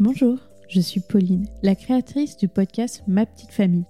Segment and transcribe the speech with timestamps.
[0.00, 3.84] Bonjour, je suis Pauline, la créatrice du podcast Ma petite famille.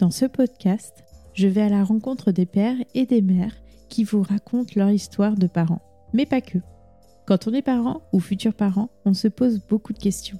[0.00, 1.04] Dans ce podcast,
[1.34, 3.54] je vais à la rencontre des pères et des mères
[3.88, 5.82] qui vous racontent leur histoire de parents,
[6.12, 6.58] mais pas que.
[7.28, 10.38] Quand on est parent ou futur parent, on se pose beaucoup de questions.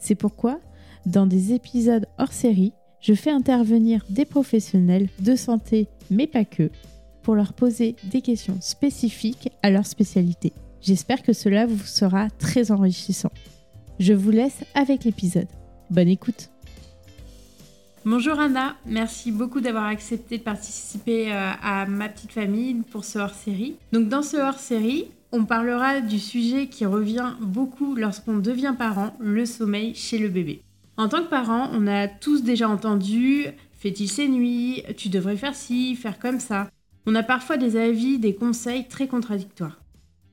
[0.00, 0.58] C'est pourquoi,
[1.06, 6.70] dans des épisodes hors série, je fais intervenir des professionnels de santé, mais pas que,
[7.22, 10.52] pour leur poser des questions spécifiques à leur spécialité.
[10.80, 13.30] J'espère que cela vous sera très enrichissant.
[14.00, 15.46] Je vous laisse avec l'épisode.
[15.90, 16.50] Bonne écoute.
[18.04, 23.18] Bonjour Anna, merci beaucoup d'avoir accepté de participer euh, à ma petite famille pour ce
[23.18, 23.76] hors-série.
[23.92, 29.46] Donc dans ce hors-série, on parlera du sujet qui revient beaucoup lorsqu'on devient parent, le
[29.46, 30.60] sommeil chez le bébé.
[30.96, 33.46] En tant que parent, on a tous déjà entendu
[33.84, 36.70] fait-il ses nuits, tu devrais faire ci, faire comme ça.
[37.04, 39.78] On a parfois des avis, des conseils très contradictoires.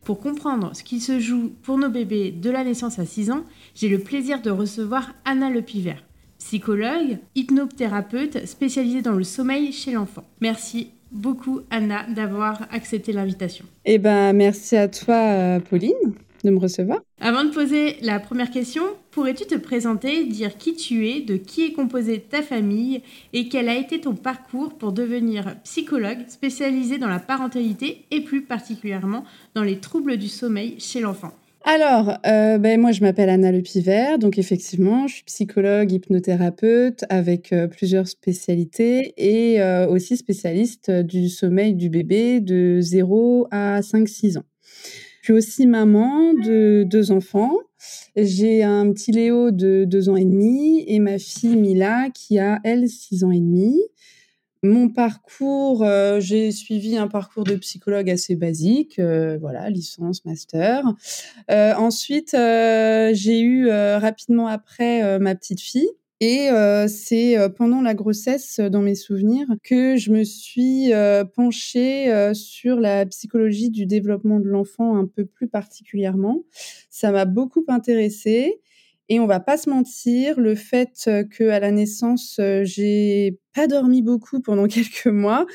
[0.04, 3.44] Pour comprendre ce qui se joue pour nos bébés de la naissance à 6 ans,
[3.76, 6.04] j'ai le plaisir de recevoir Anna Lepivert,
[6.40, 10.24] psychologue, hypnothérapeute spécialisée dans le sommeil chez l'enfant.
[10.42, 13.66] Merci beaucoup Anna d'avoir accepté l'invitation.
[13.86, 17.00] Eh ben merci à toi euh, Pauline de me recevoir.
[17.20, 21.66] Avant de poser la première question, pourrais-tu te présenter, dire qui tu es, de qui
[21.66, 23.02] est composée ta famille
[23.34, 28.42] et quel a été ton parcours pour devenir psychologue spécialisé dans la parentalité et plus
[28.42, 29.24] particulièrement
[29.56, 31.34] dans les troubles du sommeil chez l'enfant?
[31.64, 37.54] Alors, euh, ben moi je m'appelle Anna Lepivert, donc effectivement je suis psychologue, hypnothérapeute avec
[37.54, 44.40] euh, plusieurs spécialités et euh, aussi spécialiste du sommeil du bébé de 0 à 5-6
[44.40, 44.44] ans.
[45.22, 47.56] Je suis aussi maman de deux enfants.
[48.16, 52.60] J'ai un petit Léo de deux ans et demi et ma fille Mila qui a,
[52.64, 53.80] elle, six ans et demi.
[54.64, 60.84] Mon parcours, euh, j'ai suivi un parcours de psychologue assez basique, euh, voilà, licence, master.
[61.52, 65.90] Euh, ensuite, j'ai eu rapidement après ma petite fille
[66.22, 66.50] et
[66.88, 70.92] c'est pendant la grossesse, dans mes souvenirs, que je me suis
[71.36, 76.44] penchée sur la psychologie du développement de l'enfant un peu plus particulièrement.
[76.92, 78.62] Ça m'a beaucoup intéressée.
[79.14, 84.02] Et on va pas se mentir, le fait que à la naissance j'ai pas dormi
[84.02, 85.46] beaucoup pendant quelques mois,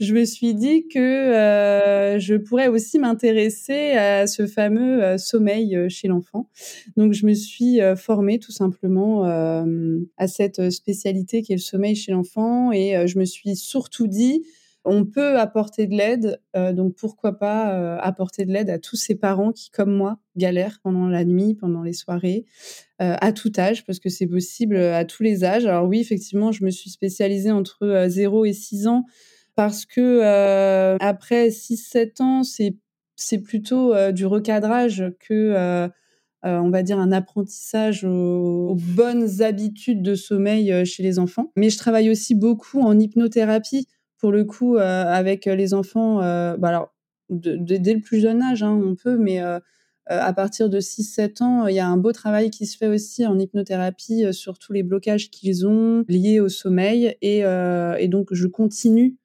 [0.00, 6.08] je me suis dit que euh, je pourrais aussi m'intéresser à ce fameux sommeil chez
[6.08, 6.50] l'enfant.
[6.96, 9.22] Donc je me suis formée tout simplement
[10.16, 14.42] à cette spécialité qui est le sommeil chez l'enfant et je me suis surtout dit
[14.84, 19.52] on peut apporter de l'aide, donc pourquoi pas apporter de l'aide à tous ces parents
[19.52, 22.44] qui, comme moi, galèrent pendant la nuit, pendant les soirées,
[22.98, 25.66] à tout âge, parce que c'est possible à tous les âges.
[25.66, 29.04] Alors oui, effectivement, je me suis spécialisée entre 0 et 6 ans,
[29.54, 30.20] parce que
[31.00, 32.76] après 6-7 ans, c'est
[33.16, 35.88] c'est plutôt du recadrage que
[36.42, 41.52] on va dire un apprentissage aux, bonnes habitudes de sommeil chez les enfants.
[41.56, 43.88] Mais je travaille aussi beaucoup en hypnothérapie
[44.24, 46.94] pour le coup, euh, avec les enfants, euh, bah alors,
[47.28, 49.58] dès le plus jeune âge, hein, on peut, mais euh,
[50.06, 53.26] à partir de 6-7 ans, il y a un beau travail qui se fait aussi
[53.26, 57.18] en hypnothérapie sur tous les blocages qu'ils ont liés au sommeil.
[57.20, 59.18] Et, et donc, je continue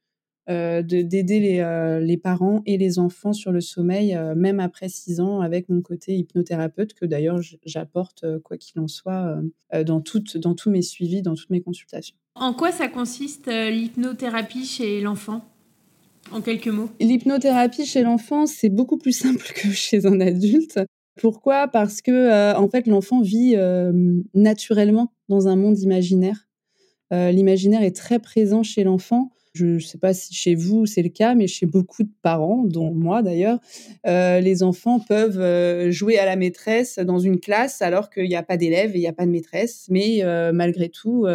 [0.49, 5.69] d'aider les, les, parents et les enfants sur le sommeil, même après 6 ans, avec
[5.69, 9.39] mon côté hypnothérapeute, que d'ailleurs j'apporte, quoi qu'il en soit,
[9.85, 12.15] dans, toutes, dans tous mes suivis, dans toutes mes consultations.
[12.39, 15.43] En quoi ça consiste euh, l'hypnothérapie chez l'enfant?
[16.31, 16.89] En quelques mots.
[17.01, 20.79] L'hypnothérapie chez l'enfant, c'est beaucoup plus simple que chez un adulte.
[21.19, 21.67] Pourquoi?
[21.67, 23.91] Parce que euh, en fait, l'enfant vit euh,
[24.33, 26.45] naturellement dans un monde imaginaire.
[27.11, 29.31] L'imaginaire est très présent chez l'enfant.
[29.53, 32.63] Je ne sais pas si chez vous c'est le cas, mais chez beaucoup de parents,
[32.65, 33.59] dont moi d'ailleurs,
[34.05, 38.57] les enfants peuvent jouer à la maîtresse dans une classe alors qu'il n'y a pas
[38.57, 39.87] d'élèves et il n'y a pas de maîtresse.
[39.89, 40.21] Mais
[40.53, 41.25] malgré tout,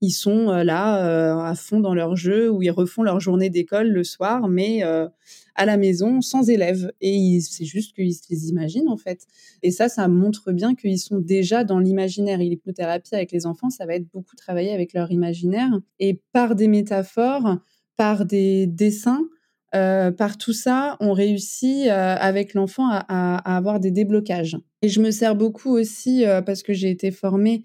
[0.00, 3.50] ils sont euh, là euh, à fond dans leur jeu où ils refont leur journée
[3.50, 5.06] d'école le soir, mais euh,
[5.54, 6.90] à la maison sans élèves.
[7.00, 9.26] Et c'est juste qu'ils se les imaginent en fait.
[9.62, 12.40] Et ça, ça montre bien qu'ils sont déjà dans l'imaginaire.
[12.40, 16.54] Et l'hypnothérapie avec les enfants, ça va être beaucoup travailler avec leur imaginaire et par
[16.54, 17.58] des métaphores,
[18.00, 19.28] par des dessins.
[19.72, 24.56] par tout ça, on réussit avec l'enfant à, avoir des déblocages.
[24.80, 27.64] Et je me sers beaucoup aussi parce que j'ai été formée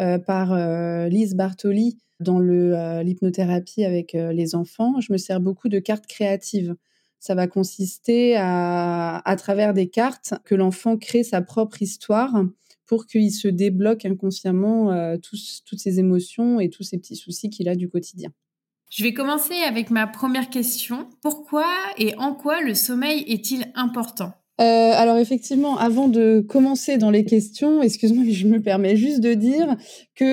[0.00, 5.68] euh, par euh, Lise Bartoli dans euh, l'hypnothérapie avec les enfants, je me sers beaucoup
[5.68, 6.76] de cartes créatives.
[7.18, 12.32] Ça va consister à, à travers des cartes, que l'enfant crée sa propre histoire
[12.86, 17.74] pour qu'il se débloque inconsciemment toutes ses émotions et tous ses petits soucis qu'il a
[17.74, 18.32] du quotidien.
[18.94, 21.06] Je vais commencer avec ma première question.
[21.22, 21.64] Pourquoi
[21.96, 24.34] et en quoi le sommeil est-il important?
[24.58, 29.32] Alors effectivement, avant de commencer dans les questions, excuse-moi, mais je me permets juste de
[29.32, 29.78] dire
[30.14, 30.24] que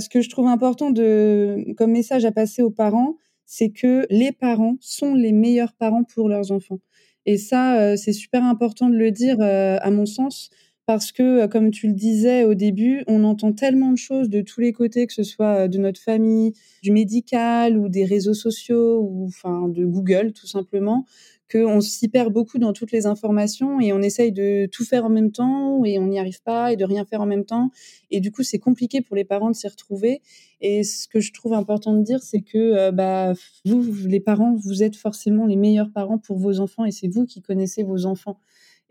[0.00, 4.32] ce que je trouve important de, comme message à passer aux parents, c'est que les
[4.32, 6.80] parents sont les meilleurs parents pour leurs enfants.
[7.26, 10.48] Et ça, c'est super important de le dire, à mon sens,
[10.86, 14.60] parce que, comme tu le disais au début, on entend tellement de choses de tous
[14.60, 16.52] les côtés, que ce soit de notre famille,
[16.82, 21.06] du médical ou des réseaux sociaux ou enfin de Google tout simplement,
[21.52, 25.10] qu'on s'y perd beaucoup dans toutes les informations et on essaye de tout faire en
[25.10, 27.70] même temps et on n'y arrive pas et de rien faire en même temps.
[28.10, 30.22] Et du coup, c'est compliqué pour les parents de s'y retrouver.
[30.60, 33.34] Et ce que je trouve important de dire, c'est que euh, bah,
[33.66, 37.26] vous, les parents, vous êtes forcément les meilleurs parents pour vos enfants et c'est vous
[37.26, 38.38] qui connaissez vos enfants.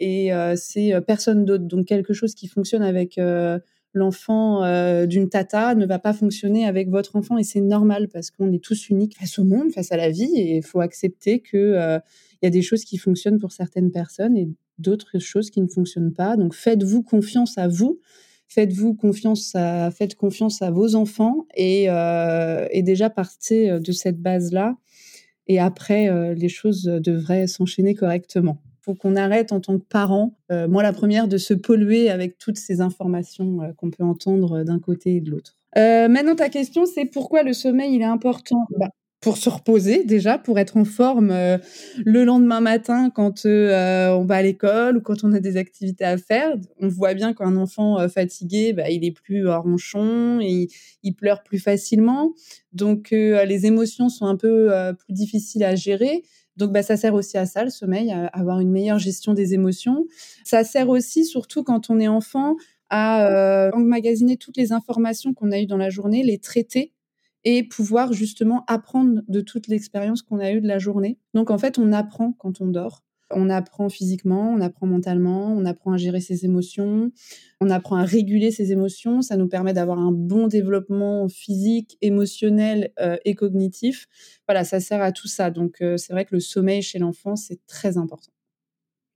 [0.02, 1.64] Et euh, c'est euh, personne d'autre.
[1.64, 3.20] Donc quelque chose qui fonctionne avec
[3.94, 4.62] l'enfant
[5.06, 8.64] d'une tata ne va pas fonctionner avec votre enfant et c'est normal parce qu'on est
[8.64, 12.00] tous uniques face au monde, face à la vie et il faut accepter que
[12.42, 14.48] il y a des choses qui fonctionnent pour certaines personnes et
[14.80, 16.38] d'autres choses qui ne fonctionnent pas.
[16.38, 18.00] Donc faites-vous confiance à vous,
[18.52, 24.22] faites-vous confiance à, faites confiance à vos enfants et, euh, déjà partez euh, de cette
[24.22, 24.76] base-là.
[25.48, 28.62] Et après, euh, les choses devraient s'enchaîner correctement.
[28.82, 32.58] Faut qu'on arrête en tant que parent, moi la première, de se polluer avec toutes
[32.58, 35.56] ces informations qu'on peut entendre d'un côté et de l'autre.
[35.76, 38.66] maintenant, ta question, c'est pourquoi le sommeil il est important?
[38.78, 38.90] Bah,
[39.22, 41.60] pour se reposer déjà, pour être en forme euh,
[42.04, 46.04] le lendemain matin quand euh, on va à l'école ou quand on a des activités
[46.04, 46.56] à faire.
[46.80, 51.60] On voit bien qu'un enfant euh, fatigué, bah, il est plus ronchon, il pleure plus
[51.60, 52.34] facilement.
[52.74, 56.24] Donc les émotions sont un peu plus difficiles à gérer.
[56.58, 59.54] Donc bah, ça sert aussi à ça, le sommeil, à avoir une meilleure gestion des
[59.54, 60.06] émotions.
[60.44, 62.56] Ça sert aussi, surtout quand on est enfant,
[62.90, 66.94] à emmagasiner toutes les informations qu'on a eues dans la journée, les traiter
[67.44, 71.18] et pouvoir justement apprendre de toute l'expérience qu'on a eue de la journée.
[71.34, 73.04] Donc en fait, on apprend quand on dort.
[73.34, 77.12] On apprend physiquement, on apprend mentalement, on apprend à gérer ses émotions,
[77.60, 79.22] on apprend à réguler ses émotions.
[79.22, 84.08] Ça nous permet d'avoir un bon développement physique, émotionnel euh, et cognitif.
[84.48, 85.52] Voilà, ça sert à tout ça.
[85.52, 88.32] Donc euh, c'est vrai que le sommeil chez l'enfant, c'est très important.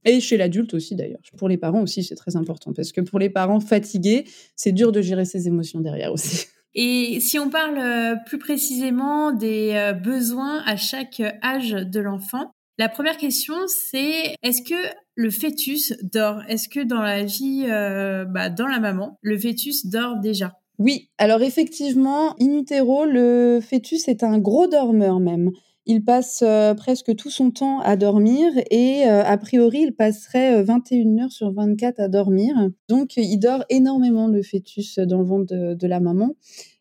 [0.06, 1.22] Et chez l'adulte aussi d'ailleurs.
[1.38, 4.26] Pour les parents aussi, c'est très important parce que pour les parents fatigués,
[4.56, 6.48] c'est dur de gérer ses émotions derrière aussi.
[6.78, 12.90] Et si on parle euh, plus précisément des besoins à chaque âge de l'enfant, la
[12.90, 14.76] première question, c'est est-ce que
[15.16, 16.42] le fœtus dort?
[16.50, 20.54] Est-ce que dans la vie, euh, bah, dans la maman, le fœtus dort déjà?
[20.78, 25.52] Oui, alors effectivement, in utero, le fœtus est un gros dormeur même.
[25.86, 26.44] Il passe
[26.78, 32.00] presque tout son temps à dormir et a priori, il passerait 21 heures sur 24
[32.00, 32.56] à dormir.
[32.90, 36.36] Donc, il dort énormément, le fœtus, dans le ventre de, la maman.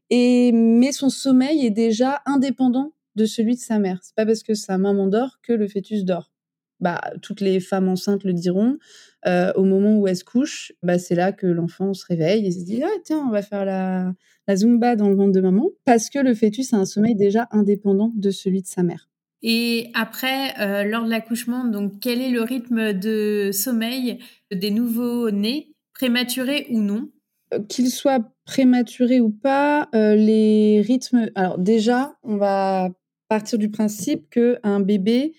[0.09, 4.01] Et, mais son sommeil est déjà indépendant de celui de sa mère.
[4.03, 6.33] C'est pas parce que sa maman dort que le fœtus dort.
[6.81, 8.79] Bah, toutes les femmes enceintes le diront.
[9.27, 12.65] au moment où elle se couche, bah, c'est là que l'enfant se réveille et se
[12.65, 14.13] dit ah tiens on va faire la,
[14.47, 17.49] la zumba dans le ventre de maman parce que le fœtus a un sommeil déjà
[17.51, 19.09] indépendant de celui de sa mère.
[19.47, 24.19] Et après, euh, lors de l'accouchement, donc quel est le rythme de sommeil
[24.51, 27.11] des nouveaux nés, prématurés ou non?
[27.53, 31.29] Euh, Qu'ils soient prématurés ou pas, euh, les rythmes.
[31.35, 32.89] Alors déjà, on va
[33.29, 35.35] partir du principe que un bébé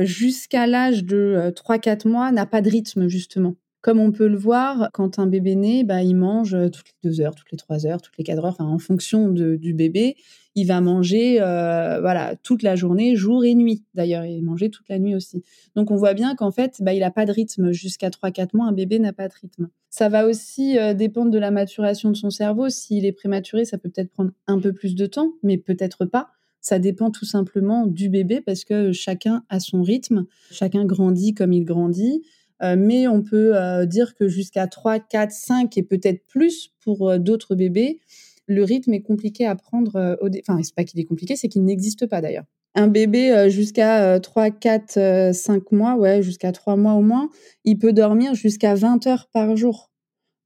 [0.00, 3.56] jusqu'à l'âge de 3-4 mois n'a pas de rythme justement.
[3.84, 7.10] Comme on peut le voir, quand un bébé naît, bah, il mange euh, toutes les
[7.10, 10.16] deux heures, toutes les trois heures, toutes les quatre heures, enfin, en fonction du bébé.
[10.54, 13.84] Il va manger euh, voilà, toute la journée, jour et nuit.
[13.92, 15.44] D'ailleurs, il manger toute la nuit aussi.
[15.76, 17.72] Donc, on voit bien qu'en fait, bah, il n'a pas de rythme.
[17.72, 19.68] Jusqu'à 3-4 mois, un bébé n'a pas de rythme.
[19.90, 22.70] Ça va aussi euh, dépendre de la maturation de son cerveau.
[22.70, 26.30] S'il est prématuré, ça peut peut-être prendre un peu plus de temps, mais peut-être pas.
[26.64, 30.24] Ça dépend tout simplement du bébé parce que chacun a son rythme.
[30.50, 32.22] Chacun grandit comme il grandit.
[32.62, 37.10] Euh, mais on peut euh, dire que jusqu'à 3, 4, 5 et peut-être plus pour
[37.10, 38.00] euh, d'autres bébés,
[38.46, 41.64] le rythme est compliqué à prendre au Enfin, c'est pas qu'il est compliqué, c'est qu'il
[41.64, 42.44] n'existe pas d'ailleurs.
[42.74, 47.28] Un bébé jusqu'à 3, 4, 5 mois, ouais, jusqu'à 3 mois au moins,
[47.64, 49.90] il peut dormir jusqu'à 20 heures par jour.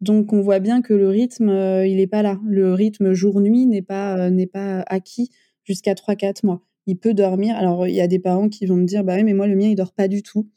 [0.00, 2.38] Donc on voit bien que le rythme, il n'est pas là.
[2.46, 5.30] Le rythme jour-nuit n'est pas, n'est pas acquis
[5.68, 6.62] jusqu'à 3-4 mois.
[6.87, 7.54] Il peut dormir.
[7.56, 9.54] Alors il y a des parents qui vont me dire, bah oui, mais moi le
[9.54, 10.48] mien, il dort pas du tout.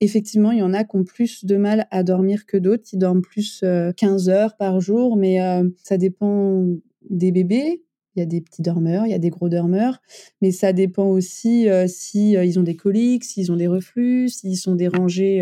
[0.00, 2.84] Effectivement, il y en a qui ont plus de mal à dormir que d'autres.
[2.92, 3.64] Ils dorment plus
[3.96, 6.66] 15 euh, heures par jour, mais euh, ça dépend
[7.08, 7.82] des bébés.
[8.16, 10.00] Il y a des petits dormeurs, il y a des gros dormeurs,
[10.40, 14.56] mais ça dépend aussi euh, si ils ont des coliques, s'ils ont des reflux, s'ils
[14.56, 15.40] sont dérangés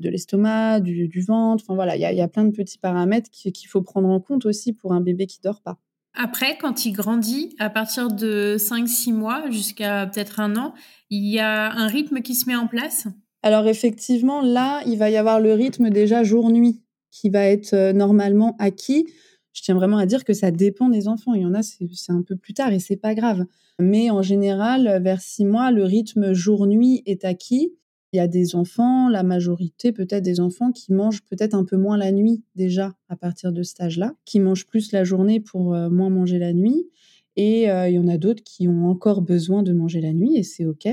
[0.00, 1.62] de l'estomac, du, ventre.
[1.64, 4.72] Enfin voilà, il y, a, plein de petits paramètres qu'il faut prendre en compte aussi
[4.72, 5.78] pour un bébé qui dort pas.
[6.14, 10.74] Après, quand il grandit, à partir de 5-6 mois jusqu'à peut-être un an,
[11.10, 13.06] il y a un rythme qui se met en place?
[13.42, 16.80] Alors effectivement, là, il va y avoir le rythme déjà jour-nuit
[17.10, 19.06] qui va être euh, normalement acquis.
[19.52, 21.34] Je tiens vraiment à dire que ça dépend des enfants.
[21.34, 23.44] Il y en a, c'est un peu plus tard et c'est pas grave.
[23.78, 27.72] Mais en général, vers six mois, le rythme jour-nuit est acquis.
[28.14, 31.76] Il y a des enfants, la majorité peut-être des enfants qui mangent peut-être un peu
[31.76, 35.74] moins la nuit déjà à partir de cet âge-là, qui mangent plus la journée pour
[35.74, 36.88] euh, moins manger la nuit.
[37.34, 40.36] Et euh, il y en a d'autres qui ont encore besoin de manger la nuit
[40.36, 40.86] et c'est OK.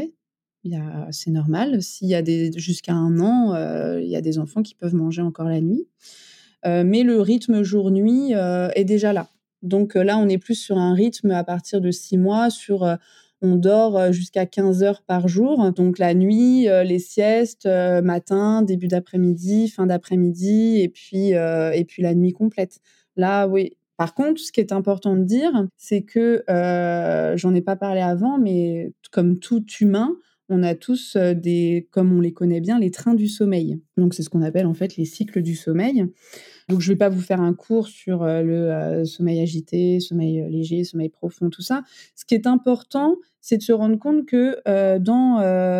[1.11, 1.83] C'est normal.
[1.83, 2.23] S'il y a
[2.55, 5.87] jusqu'à un an, euh, il y a des enfants qui peuvent manger encore la nuit.
[6.65, 9.29] mais le rythme jour-nuit est déjà là.
[9.61, 12.97] Donc là, on est plus sur un rythme à partir de six mois, sur
[13.41, 15.71] on dort euh, jusqu'à 15 heures par jour.
[15.71, 21.85] Donc la nuit, euh, les siestes, euh, matin, début d'après-midi, fin d'après-midi, et puis et
[21.85, 22.79] puis la nuit complète.
[23.15, 23.77] Là, oui.
[23.97, 26.43] Par contre, ce qui est important de dire, c'est que
[27.37, 30.15] j'en ai pas parlé avant, mais comme tout humain,
[30.51, 33.79] on a tous des, comme on les connaît bien, les trains du sommeil.
[33.97, 36.05] Donc c'est ce qu'on appelle en fait les cycles du sommeil.
[36.71, 39.99] Donc, je ne vais pas vous faire un cours sur euh, le euh, sommeil agité,
[39.99, 41.83] sommeil euh, léger, sommeil profond, tout ça.
[42.15, 44.55] Ce qui est important, c'est de se rendre compte que
[44.99, 45.39] dans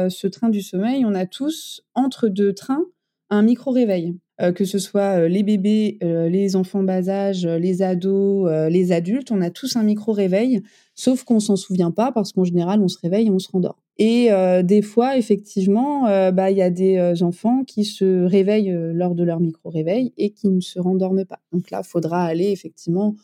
[0.10, 2.84] ce train du sommeil, on a tous, entre deux trains,
[3.32, 4.16] un micro-réveil.
[4.56, 9.50] que ce soit les bébés, les enfants bas âge, les ados, les adultes, on a
[9.50, 10.62] tous un micro-réveil,
[10.96, 13.82] sauf qu'on s'en souvient pas parce qu'en général, on se réveille et on se rendort.
[14.04, 18.24] Et euh, des fois, effectivement, euh, bah, il y a des euh, enfants qui se
[18.26, 21.40] réveillent lors de leur micro-réveil et qui ne se rendorment pas.
[21.52, 23.16] Donc là, il faudra aller effectivement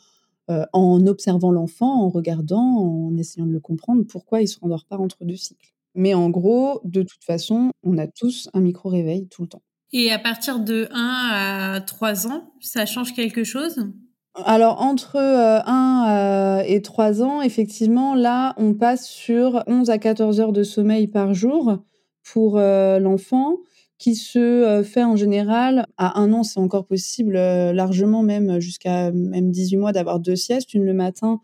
[0.72, 4.98] en observant l'enfant, en regardant, en essayant de le comprendre, pourquoi il se rendort pas
[4.98, 5.74] entre deux cycles.
[5.94, 9.64] Mais en gros, de toute façon, on a tous un micro-réveil tout le temps.
[10.00, 13.84] Et à partir de 1 à 3 ans, ça change quelque chose?
[14.46, 19.98] Alors, entre 1 euh, euh, et 3 ans, effectivement, là, on passe sur 11 à
[19.98, 21.80] 14 heures de sommeil par jour
[22.24, 23.56] pour euh, l'enfant,
[23.98, 29.50] qui se fait en général à 1 an, c'est encore possible, largement même jusqu'à même
[29.50, 31.42] 18 mois d'avoir deux siestes, une le matin,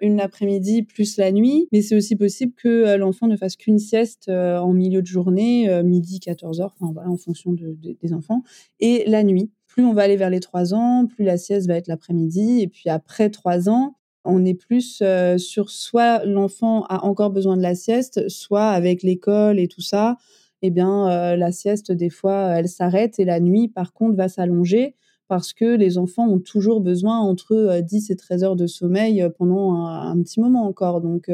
[0.00, 1.68] une l'après-midi, plus la nuit.
[1.72, 6.20] Mais c'est aussi possible que l'enfant ne fasse qu'une sieste en milieu de journée, midi,
[6.20, 8.42] 14 heures, enfin voilà, en fonction des enfants,
[8.80, 11.74] et la nuit plus on va aller vers les trois ans, plus la sieste va
[11.76, 12.62] être l'après-midi.
[12.62, 17.58] Et puis après trois ans, on est plus euh, sur soit l'enfant a encore besoin
[17.58, 20.16] de la sieste, soit avec l'école et tout ça,
[20.62, 24.28] eh bien euh, la sieste des fois elle s'arrête et la nuit par contre va
[24.28, 24.96] s'allonger
[25.28, 29.28] parce que les enfants ont toujours besoin entre 10 euh, et 13 heures de sommeil
[29.38, 31.00] pendant un, un petit moment encore.
[31.00, 31.30] Donc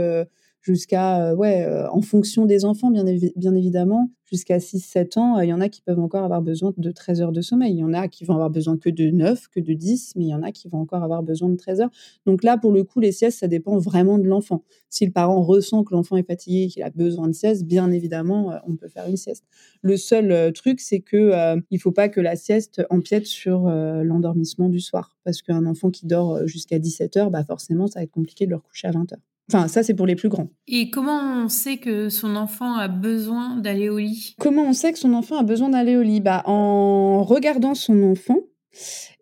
[0.62, 3.04] jusqu'à, euh, ouais, euh, en fonction des enfants, bien,
[3.36, 6.72] bien évidemment, jusqu'à 6-7 ans, euh, il y en a qui peuvent encore avoir besoin
[6.76, 7.72] de 13 heures de sommeil.
[7.72, 10.24] Il y en a qui vont avoir besoin que de 9, que de 10, mais
[10.24, 11.90] il y en a qui vont encore avoir besoin de 13 heures.
[12.26, 14.62] Donc là, pour le coup, les siestes, ça dépend vraiment de l'enfant.
[14.88, 18.54] Si le parent ressent que l'enfant est fatigué, qu'il a besoin de sieste, bien évidemment,
[18.68, 19.44] on peut faire une sieste.
[19.82, 21.32] Le seul truc, c'est que
[21.70, 25.16] il faut pas que la sieste empiète sur l'endormissement du soir.
[25.24, 28.50] Parce qu'un enfant qui dort jusqu'à 17 heures, bah forcément, ça va être compliqué de
[28.50, 29.31] le recoucher à 20 heures.
[29.50, 30.48] Enfin, ça, c'est pour les plus grands.
[30.68, 34.34] Et comment on sait que son enfant a besoin d'aller au lit?
[34.38, 36.20] Comment on sait que son enfant a besoin d'aller au lit?
[36.20, 38.38] Bah, En regardant son enfant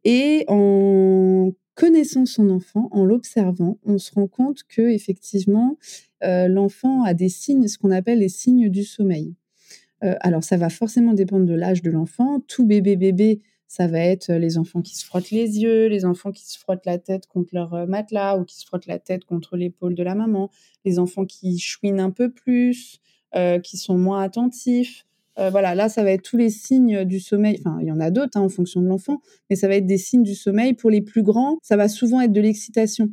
[0.05, 5.79] et en connaissant son enfant, en l'observant, on se rend compte que effectivement,
[6.23, 9.35] euh, l'enfant a des signes, ce qu'on appelle les signes du sommeil.
[10.05, 12.41] Euh, alors, ça va forcément dépendre de l'âge de l'enfant.
[12.47, 16.33] Tout bébé bébé ça va être les enfants qui se frottent les yeux, les enfants
[16.33, 19.57] qui se frottent la tête contre leur matelas ou qui se frottent la tête contre
[19.57, 20.51] l'épaule de la maman,
[20.85, 22.99] les enfants qui chouinent un peu plus,
[23.63, 25.07] qui sont moins attentifs.
[25.37, 27.61] voilà, là, ça va être tous les signes du sommeil.
[27.61, 29.87] Enfin, il y en a d'autres hein, en fonction de l'enfant, mais ça va être
[29.87, 30.75] des signes du sommeil.
[30.75, 33.11] Pour les plus grands, ça va souvent être de l'excitation.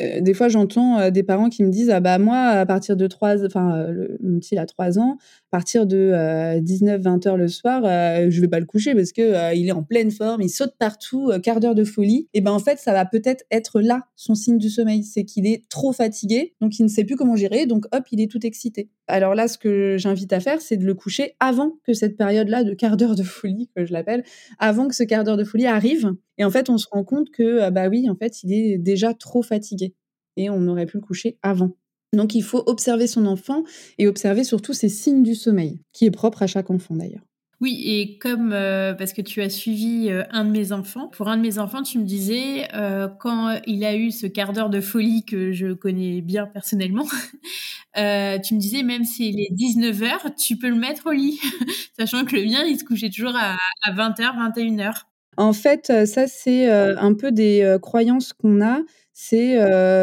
[0.00, 2.96] Euh, des fois, j'entends euh, des parents qui me disent ah bah moi à partir
[2.96, 5.18] de 3 enfin euh, mon petit a 3 ans,
[5.52, 6.12] partir de
[6.60, 10.10] 19-20 heures le soir, je vais pas le coucher parce que il est en pleine
[10.10, 12.28] forme, il saute partout, quart d'heure de folie.
[12.34, 15.46] Et ben en fait, ça va peut-être être là son signe du sommeil, c'est qu'il
[15.46, 18.44] est trop fatigué, donc il ne sait plus comment gérer, donc hop, il est tout
[18.44, 18.88] excité.
[19.06, 22.64] Alors là, ce que j'invite à faire, c'est de le coucher avant que cette période-là
[22.64, 24.24] de quart d'heure de folie, que je l'appelle,
[24.58, 26.12] avant que ce quart d'heure de folie arrive.
[26.38, 29.12] Et en fait, on se rend compte que, bah oui, en fait, il est déjà
[29.12, 29.94] trop fatigué.
[30.38, 31.76] Et on aurait pu le coucher avant.
[32.12, 33.64] Donc il faut observer son enfant
[33.98, 37.22] et observer surtout ses signes du sommeil, qui est propre à chaque enfant d'ailleurs.
[37.62, 41.28] Oui, et comme euh, parce que tu as suivi euh, un de mes enfants, pour
[41.28, 44.68] un de mes enfants, tu me disais euh, quand il a eu ce quart d'heure
[44.68, 47.04] de folie que je connais bien personnellement,
[47.94, 51.38] tu me disais même s'il est 19 heures, tu peux le mettre au lit,
[51.96, 53.54] sachant que le mien il se couchait toujours à,
[53.88, 55.02] 20h, 21h.
[55.36, 58.80] En fait, ça c'est un peu des croyances qu'on a.
[59.14, 59.56] C'est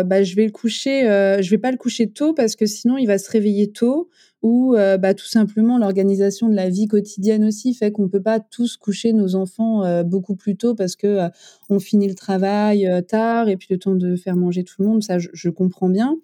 [0.04, 1.02] bah, je vais le coucher,
[1.42, 4.10] je vais pas le coucher tôt parce que sinon il va se réveiller tôt
[4.42, 8.78] ou bah, tout simplement l'organisation de la vie quotidienne aussi fait qu'on peut pas tous
[8.78, 11.28] coucher nos enfants beaucoup plus tôt parce que
[11.70, 15.04] on finit le travail tard et puis le temps de faire manger tout le monde,
[15.04, 16.18] ça je, comprends bien.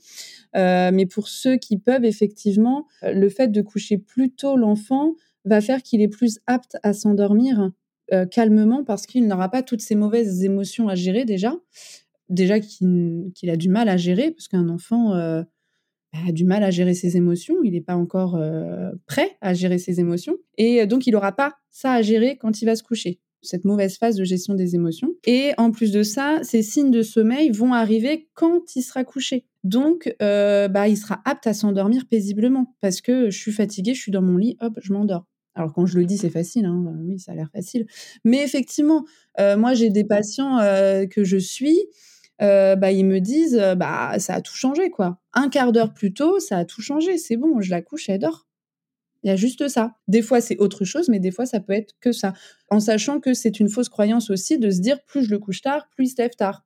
[0.54, 5.84] mais pour ceux qui peuvent effectivement, le fait de coucher plus tôt l'enfant va faire
[5.84, 7.72] qu'il est plus apte à s'endormir
[8.32, 11.56] calmement parce qu'il n'aura pas toutes ces mauvaises émotions à gérer déjà.
[12.30, 15.46] Déjà qu'il a du mal à gérer, parce qu'un enfant bah,
[16.28, 18.40] a du mal à gérer ses émotions, il n'est pas encore
[19.06, 20.36] prêt à gérer ses émotions.
[20.58, 23.98] Et donc, il n'aura pas ça à gérer quand il va se coucher, cette mauvaise
[23.98, 25.10] phase de gestion des émotions.
[25.26, 29.46] Et en plus de ça, ces signes de sommeil vont arriver quand il sera couché.
[29.64, 34.12] Donc, bah, il sera apte à s'endormir paisiblement, parce que je suis fatiguée, je suis
[34.12, 35.28] dans mon lit, hop, je m'endors.
[35.56, 37.88] Alors quand je le dis, c'est facile, hein, oui, ça a l'air facile.
[38.24, 39.06] Mais effectivement,
[39.40, 41.80] euh, moi j'ai des patients euh, que je suis,
[42.42, 45.18] euh, bah, ils me disent, bah ça a tout changé quoi.
[45.34, 47.18] Un quart d'heure plus tôt, ça a tout changé.
[47.18, 48.48] C'est bon, je la couche, elle dort.
[49.24, 49.96] Il y a juste ça.
[50.08, 52.34] Des fois c'est autre chose, mais des fois ça peut être que ça.
[52.70, 55.62] En sachant que c'est une fausse croyance aussi de se dire plus je le couche
[55.62, 56.66] tard, plus il se lève tard.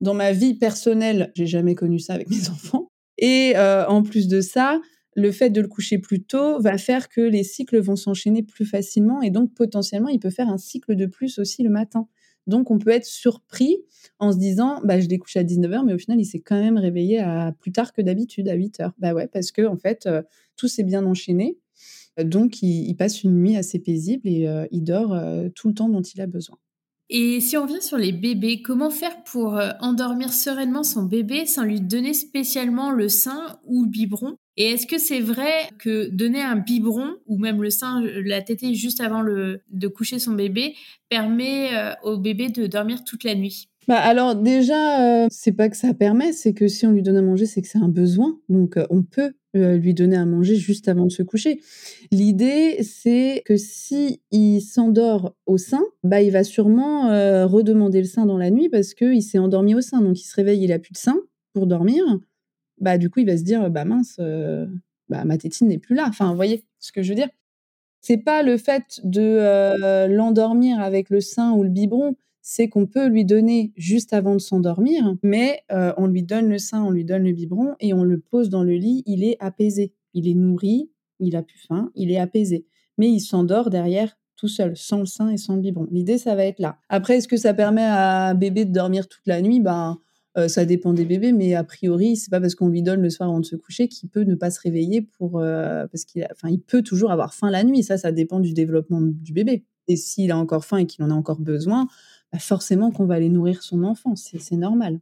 [0.00, 2.88] Dans ma vie personnelle, j'ai jamais connu ça avec mes enfants.
[3.18, 4.80] Et en plus de ça,
[5.14, 8.64] le fait de le coucher plus tôt va faire que les cycles vont s'enchaîner plus
[8.64, 12.08] facilement et donc potentiellement il peut faire un cycle de plus aussi le matin.
[12.46, 13.76] Donc on peut être surpris
[14.18, 16.58] en se disant bah je l'ai couché à 19h mais au final il s'est quand
[16.58, 18.92] même réveillé à plus tard que d'habitude à 8h.
[18.98, 20.22] Bah ouais parce que en fait euh,
[20.56, 21.58] tout s'est bien enchaîné.
[22.22, 25.88] Donc il, passe une nuit assez paisible et euh, il dort euh, tout le temps
[25.88, 26.58] dont il a besoin.
[27.14, 31.62] Et si on vient sur les bébés, comment faire pour endormir sereinement son bébé sans
[31.62, 34.36] lui donner spécialement le sein ou le biberon?
[34.56, 38.74] Et est-ce que c'est vrai que donner un biberon ou même le sein, la tétée
[38.74, 40.74] juste avant de coucher son bébé
[41.10, 43.68] permet euh, au bébé de dormir toute la nuit?
[43.88, 47.16] Bah alors déjà, euh, c'est pas que ça permet, c'est que si on lui donne
[47.16, 48.38] à manger, c'est que c'est un besoin.
[48.48, 51.60] Donc euh, on peut lui donner à manger juste avant de se coucher.
[52.10, 57.08] L'idée, c'est que si il s'endort au sein, bah il va sûrement
[57.46, 60.00] redemander le sein dans la nuit parce qu'il s'est endormi au sein.
[60.00, 61.18] Donc il se réveille, il a plus de sein
[61.52, 62.02] pour dormir
[62.82, 64.66] bah du coup il va se dire bah mince, euh,
[65.08, 66.04] bah, ma tétine n'est plus là.
[66.08, 67.28] Enfin, vous voyez ce que je veux dire?
[68.00, 72.86] C'est pas le fait de euh, l'endormir avec le sein ou le biberon, c'est qu'on
[72.86, 76.90] peut lui donner juste avant de s'endormir, mais euh, on lui donne le sein, on
[76.90, 80.28] lui donne le biberon et on le pose dans le lit, il est apaisé, il
[80.28, 82.66] est nourri, il a plus faim, il est apaisé,
[82.98, 85.86] mais il s'endort derrière tout seul, sans le sein et sans le biberon.
[85.92, 86.76] L'idée, ça va être là.
[86.88, 89.60] Après, est-ce que ça permet à bébé de dormir toute la nuit?
[89.60, 89.98] Ben
[90.38, 93.10] euh, ça dépend des bébés, mais a priori, c'est pas parce qu'on lui donne le
[93.10, 96.26] soir avant de se coucher qu'il peut ne pas se réveiller pour euh, parce qu'il,
[96.32, 97.82] enfin, il peut toujours avoir faim la nuit.
[97.82, 99.64] Ça, ça dépend du développement du bébé.
[99.88, 101.86] Et s'il a encore faim et qu'il en a encore besoin,
[102.32, 104.14] bah forcément qu'on va aller nourrir son enfant.
[104.16, 105.00] C'est normal.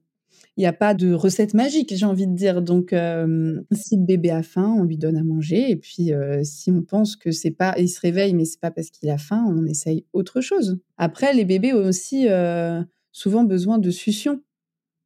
[0.56, 2.60] Il n'y a pas de recette magique, j'ai envie de dire.
[2.60, 5.70] Donc, euh, si le bébé a faim, on lui donne à manger.
[5.70, 6.10] Et puis,
[6.42, 9.18] si on pense que c'est pas, il se réveille, mais c'est pas parce qu'il a
[9.18, 10.78] faim, on essaye autre chose.
[10.98, 12.26] Après, les bébés ont aussi
[13.12, 14.40] souvent besoin de succion.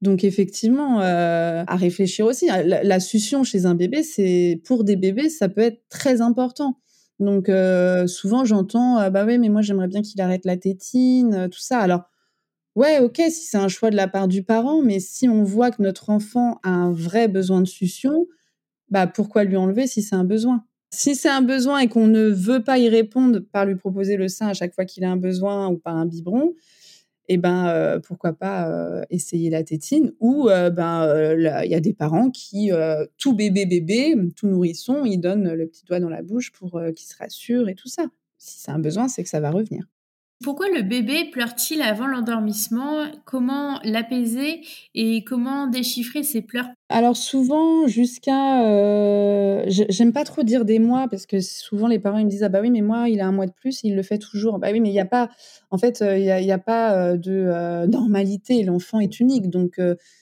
[0.05, 2.47] Donc effectivement, euh, à réfléchir aussi.
[2.47, 6.79] La, succion chez un bébé, c'est pour des bébés, ça peut être très important.
[7.21, 11.35] Donc euh, souvent j'entends ah bah oui mais moi j'aimerais bien qu'il arrête la tétine,
[11.35, 11.79] euh, tout ça.
[11.79, 12.03] Alors
[12.77, 15.71] ouais ok si c'est un choix de la part du parent, mais si on voit
[15.71, 18.27] que notre enfant a un vrai besoin de succion,
[18.91, 20.65] bah pourquoi lui enlever si c'est un besoin?
[20.93, 24.29] Si c'est un besoin et qu'on ne veut pas y répondre par lui proposer le
[24.29, 26.55] sein à chaque fois qu'il a un besoin ou par un biberon,
[27.29, 31.33] eh ben euh, pourquoi pas euh, essayer la tétine ou euh, ben
[31.65, 32.71] il y a des parents qui
[33.19, 37.07] tout bébé bébé tout nourrisson ils donnent le petit doigt dans la bouche pour qu'il
[37.07, 38.05] se rassure et tout ça.
[38.39, 39.85] Si c'est un besoin c'est que ça va revenir
[40.43, 43.07] pourquoi le bébé pleure-t-il avant l'endormissement?
[43.25, 44.61] Comment l'apaiser
[44.95, 46.67] et comment déchiffrer ses pleurs?
[46.89, 52.19] Alors souvent jusqu'à, euh, j'aime pas trop dire des mois parce que souvent les parents
[52.19, 53.97] ils me disent ah bah oui mais moi il a un mois de plus il
[53.97, 54.59] le fait toujours.
[54.59, 55.31] Bah oui mais il y a pas
[55.71, 58.63] en fait euh, il y a, pas euh, de normalité.
[58.65, 59.81] L'enfant est unique donc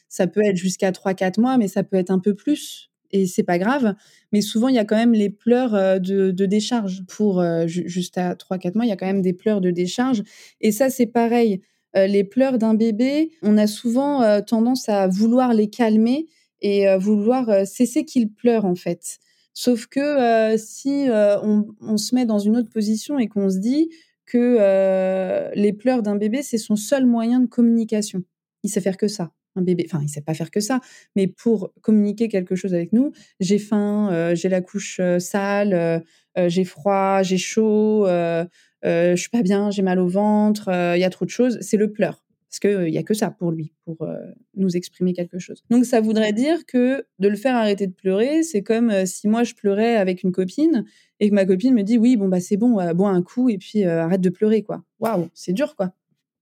[0.09, 3.43] ça peut être jusqu'à 3-4 mois mais ça peut être un peu plus et c'est
[3.43, 3.95] pas grave.
[4.33, 7.05] Mais souvent, il y a quand même les pleurs euh, de, décharge.
[7.07, 10.23] Pour euh, juste à 3-4 mois, il y a quand même des pleurs de décharge.
[10.61, 11.61] Et ça, c'est pareil.
[11.95, 16.27] Euh, les pleurs d'un bébé, on a souvent tendance à vouloir les calmer
[16.63, 19.19] et vouloir cesser qu'il pleure, en fait.
[19.53, 23.91] Sauf que si on, se met dans une autre position et qu'on se dit
[24.25, 28.23] que les pleurs d'un bébé, c'est son seul moyen de communication.
[28.63, 30.81] Il sait faire que ça un bébé, enfin, il sait pas faire que ça,
[31.17, 35.75] mais pour communiquer quelque chose avec nous, j'ai faim, euh, j'ai la couche euh, sale,
[35.75, 41.05] euh, j'ai froid, j'ai chaud, je suis pas bien, j'ai mal au ventre, il y
[41.05, 42.25] a trop de choses, c'est le pleur.
[42.49, 44.09] parce qu'il n'y a que ça pour lui, pour
[44.55, 45.63] nous exprimer quelque chose.
[45.69, 49.45] Donc ça voudrait dire que de le faire arrêter de pleurer, c'est comme si moi
[49.45, 50.87] je pleurais avec une copine
[51.21, 53.59] et que ma copine me dit oui bon bah c'est bon, bois un coup et
[53.59, 54.83] puis arrête de pleurer quoi.
[55.01, 55.93] Waouh, c'est dur quoi.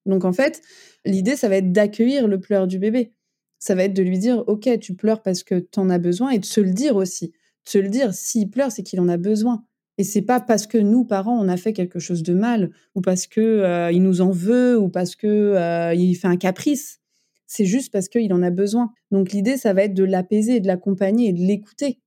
[0.07, 0.63] Donc en fait,
[1.05, 3.13] l'idée ça va être d'accueillir le pleur du bébé.
[3.59, 6.31] Ça va être de lui dire ok tu pleures parce que tu en as besoin
[6.31, 7.29] et de se le dire aussi.
[7.29, 9.65] De se le dire s'il pleure c'est qu'il en a besoin.
[10.01, 13.03] Et c'est pas parce que nous, parents, on a fait quelque chose de mal, ou
[13.03, 17.01] parce que euh, il nous en veut, ou parce que euh, il fait un caprice.
[17.47, 18.93] C'est juste parce qu'il en a besoin.
[19.11, 22.01] Donc l'idée, ça va être de l'apaiser, de l'accompagner et de l'écouter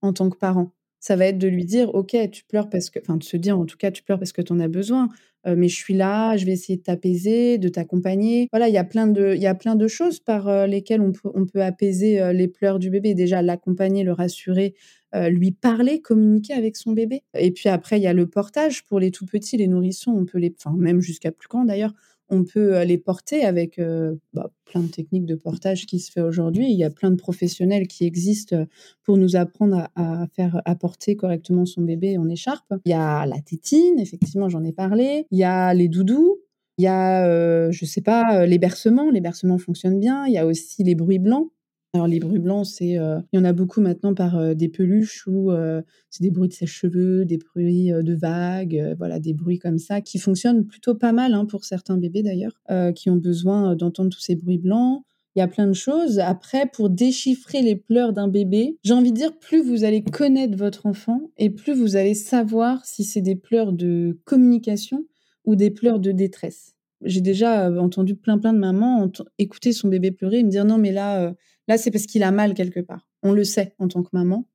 [0.00, 0.72] en tant que parent.
[1.00, 3.58] Ça va être de lui dire, ok, tu pleures parce que, enfin, de se dire
[3.58, 5.08] en tout cas, tu pleures parce que tu en as besoin.
[5.46, 8.48] Mais je suis là, je vais essayer de t'apaiser, de t'accompagner.
[8.50, 11.12] Voilà, il y a plein de, il y a plein de choses par lesquelles on
[11.12, 13.14] peut, on peut apaiser les pleurs du bébé.
[13.14, 14.74] Déjà, l'accompagner, le rassurer,
[15.14, 17.22] lui parler, communiquer avec son bébé.
[17.38, 20.24] Et puis après, il y a le portage pour les tout petits, les nourrissons, on
[20.24, 21.94] peut les, enfin même jusqu'à plus grand d'ailleurs,
[22.28, 26.10] on peut euh, les porter avec euh, bah, plein de techniques de portage qui se
[26.10, 26.70] fait aujourd'hui.
[26.70, 28.66] Il y a plein de professionnels qui existent
[29.04, 32.74] pour nous apprendre à, faire apporter correctement son bébé en écharpe.
[32.84, 35.26] Il y a la tétine, effectivement, j'en ai parlé.
[35.30, 36.38] Il y a les doudous.
[36.78, 39.10] Il y a, je sais pas, les bercements.
[39.10, 40.26] Les bercements fonctionnent bien.
[40.26, 41.50] Il y a aussi les bruits blancs.
[41.96, 44.68] Alors les bruits blancs, c'est euh, il y en a beaucoup maintenant par euh, des
[44.68, 45.80] peluches ou euh,
[46.10, 50.18] c'est des bruits de sèche-cheveux, des bruits de vagues, voilà des bruits comme ça qui
[50.18, 52.52] fonctionnent plutôt pas mal hein, pour certains bébés d'ailleurs
[52.94, 55.04] qui ont besoin d'entendre tous ces bruits blancs.
[55.34, 56.18] Il y a plein de choses.
[56.18, 60.56] Après, pour déchiffrer les pleurs d'un bébé, j'ai envie de dire, plus vous allez connaître
[60.56, 65.04] votre enfant et plus vous allez savoir si c'est des pleurs de communication
[65.44, 66.74] ou des pleurs de détresse.
[67.02, 70.78] J'ai déjà entendu plein plein de mamans écouter son bébé pleurer et me dire non
[70.78, 71.34] mais là
[71.68, 73.08] Là, c'est parce qu'il a mal quelque part.
[73.22, 74.48] On le sait en tant que maman,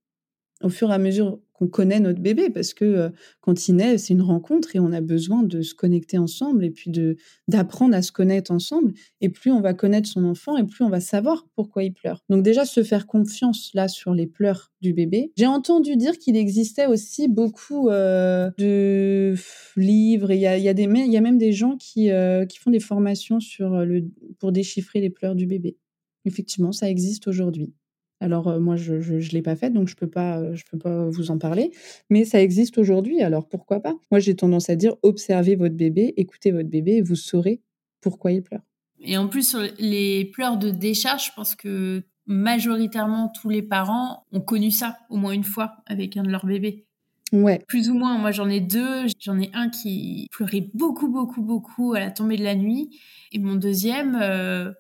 [0.64, 3.98] au fur et à mesure qu'on connaît notre bébé, parce que euh, quand il naît,
[3.98, 7.96] c'est une rencontre et on a besoin de se connecter ensemble et puis de d'apprendre
[7.96, 8.94] à se connaître ensemble.
[9.20, 12.24] Et plus on va connaître son enfant, et plus on va savoir pourquoi il pleure.
[12.30, 15.32] Donc déjà, se faire confiance là sur les pleurs du bébé.
[15.38, 19.36] J'ai entendu dire qu'il existait aussi beaucoup euh, de
[19.76, 20.32] livres.
[20.32, 23.40] Il y a, des, y a même des gens qui, euh, qui font des formations
[23.40, 24.06] sur le,
[24.40, 25.78] pour déchiffrer les pleurs du bébé.
[26.26, 27.74] Effectivement, ça existe aujourd'hui.
[28.20, 30.78] Alors euh, moi, je ne l'ai pas fait, donc je peux pas, euh, je peux
[30.78, 31.72] pas vous en parler.
[32.10, 33.96] Mais ça existe aujourd'hui, alors pourquoi pas?
[34.12, 37.62] Moi, j'ai tendance à dire observez votre bébé, écoutez votre bébé, et vous saurez
[38.00, 38.62] pourquoi il pleure.
[39.04, 44.26] Et en plus, sur les pleurs de décharge, je pense que majoritairement tous les parents
[44.32, 46.86] ont connu ça au moins une fois avec un de leurs bébés.
[47.34, 47.64] Ouais.
[47.68, 48.18] Plus ou moins.
[48.18, 49.06] Moi, j'en ai deux.
[49.20, 53.00] J'en ai un qui pleurait beaucoup, beaucoup, beaucoup à la tombée de la nuit.
[53.32, 54.72] Et mon deuxième, euh,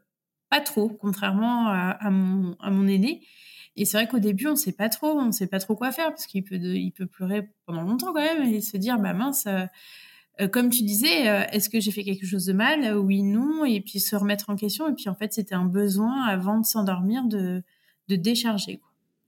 [0.51, 3.25] pas trop, contrairement à, mon, aîné.
[3.77, 6.09] Et c'est vrai qu'au début, on sait pas trop, on sait pas trop quoi faire
[6.09, 9.65] parce qu'il peut, pleurer pendant longtemps quand même et se dire, bah mince, euh,
[10.41, 12.97] euh, comme tu disais, euh, est-ce que j'ai fait quelque chose de mal?
[12.97, 14.89] Oui, non, et puis se remettre en question.
[14.89, 17.63] Et puis en fait, c'était un besoin avant de s'endormir de,
[18.09, 18.81] de décharger.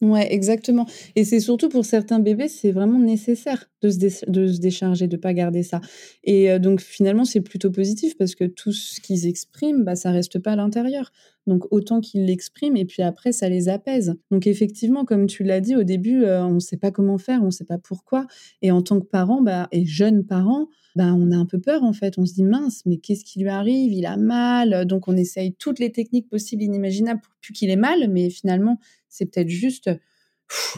[0.04, 0.86] Ouais, exactement.
[1.16, 5.16] Et c'est surtout pour certains bébés, c'est vraiment nécessaire de se, de se décharger, de
[5.16, 5.80] pas garder ça.
[6.26, 10.12] Et euh, donc finalement, c'est plutôt positif parce que tout ce qu'ils expriment, bah, ça
[10.12, 11.14] reste pas à l'intérieur.
[11.48, 14.16] Donc autant qu'ils l'expriment et puis après, ça les apaise.
[14.30, 17.42] Donc effectivement, comme tu l'as dit au début, euh, on ne sait pas comment faire,
[17.42, 18.28] on ne sait pas pourquoi.
[18.62, 21.84] Et en tant que parent bah, et jeune parent, bah, on a un peu peur
[21.84, 22.18] en fait.
[22.18, 23.94] On se dit mince, mais qu'est-ce qui lui arrive?
[23.94, 24.86] Il a mal.
[24.86, 28.10] Donc on essaye toutes les techniques possibles, inimaginables pour plus qu'il ait mal.
[28.10, 28.80] Mais finalement,
[29.14, 29.90] c'est peut-être juste,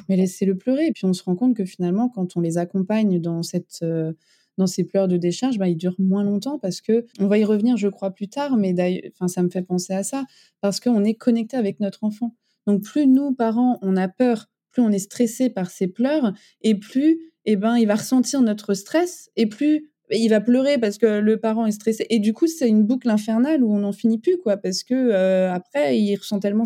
[0.10, 0.88] mais laissez-le pleurer.
[0.88, 4.13] Et puis on se rend compte que finalement, quand on les accompagne dans cette euh,
[4.58, 7.43] dans ces pleurs de décharge, bah, ils durent moins longtemps parce que on va y
[7.43, 8.56] revenir, je crois, plus tard.
[8.56, 8.74] Mais
[9.13, 10.26] enfin, ça me fait penser à ça
[10.62, 12.36] parce qu'on est connecté avec notre enfant.
[12.67, 16.76] Donc plus nous parents on a peur, plus on est stressé par ces pleurs et
[16.76, 21.19] plus eh ben il va ressentir notre stress et plus il va pleurer parce que
[21.19, 22.05] le parent est stressé.
[22.09, 24.93] Et du coup c'est une boucle infernale où on n'en finit plus quoi parce que
[24.93, 26.63] euh, après il ressent tellement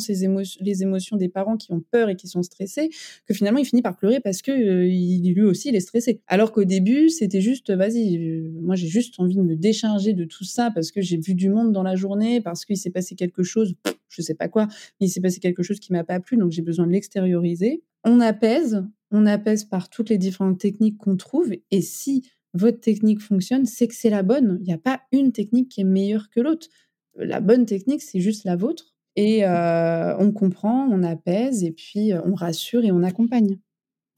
[0.60, 2.90] les émotions des parents qui ont peur et qui sont stressés
[3.26, 6.22] que finalement il finit par pleurer parce que euh, lui aussi il est stressé.
[6.28, 10.26] Alors qu'au début c'était juste vas-y euh, moi j'ai juste envie de me décharger de
[10.26, 13.16] tout ça parce que j'ai vu du monde dans la journée parce qu'il s'est passé
[13.16, 13.76] quelque chose
[14.10, 14.68] je sais pas quoi
[15.00, 17.84] mais il s'est passé quelque chose qui m'a pas plu donc j'ai besoin de l'extérioriser.
[18.04, 22.24] On apaise on apaise par toutes les différentes techniques qu'on trouve et si
[22.54, 24.58] votre technique fonctionne, c'est que c'est la bonne.
[24.62, 26.68] Il n'y a pas une technique qui est meilleure que l'autre.
[27.16, 28.96] La bonne technique, c'est juste la vôtre.
[29.16, 33.58] Et euh, on comprend, on apaise, et puis euh, on rassure et on accompagne.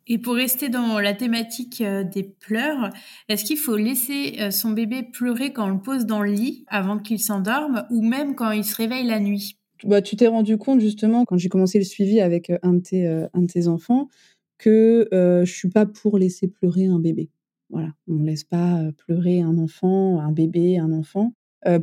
[0.08, 2.89] Et pour rester dans la thématique euh, des pleurs,
[3.30, 7.00] est-ce qu'il faut laisser son bébé pleurer quand on le pose dans le lit avant
[7.00, 9.58] qu'il s'endorme ou même quand il se réveille la nuit?
[9.84, 13.08] Bah, Tu t'es rendu compte justement quand j'ai commencé le suivi avec un de tes,
[13.08, 14.08] un de tes enfants
[14.60, 17.30] que je suis pas pour laisser pleurer un bébé.
[17.71, 21.34] Voilà, on ne laisse pas pleurer un enfant, un bébé, un enfant.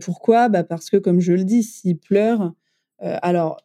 [0.00, 0.48] pourquoi?
[0.48, 2.52] Bah Parce que, comme je le dis, s'ils pleurent,
[3.00, 3.62] alors,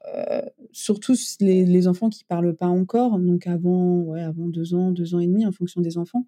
[0.71, 5.15] surtout les, les, enfants qui parlent pas encore, donc avant, ouais, avant deux ans, deux
[5.15, 6.25] ans et demi, en fonction des enfants,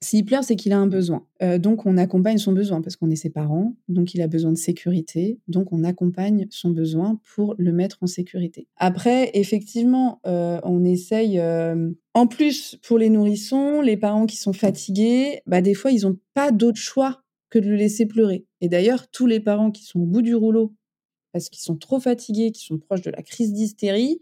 [0.00, 1.26] s'il pleure, c'est qu'il a un besoin.
[1.42, 3.74] Euh, donc, on accompagne son besoin parce qu'on est ses parents.
[3.88, 5.40] Donc, il a besoin de sécurité.
[5.48, 8.68] Donc, on accompagne son besoin pour le mettre en sécurité.
[8.76, 11.40] Après, effectivement, euh, on essaye.
[11.40, 16.02] Euh, en plus, pour les nourrissons, les parents qui sont fatigués, bah, des fois, ils
[16.02, 18.44] n'ont pas d'autre choix que de le laisser pleurer.
[18.60, 20.74] Et d'ailleurs, tous les parents qui sont au bout du rouleau
[21.32, 24.20] parce qu'ils sont trop fatigués, qui sont proches de la crise d'hystérie,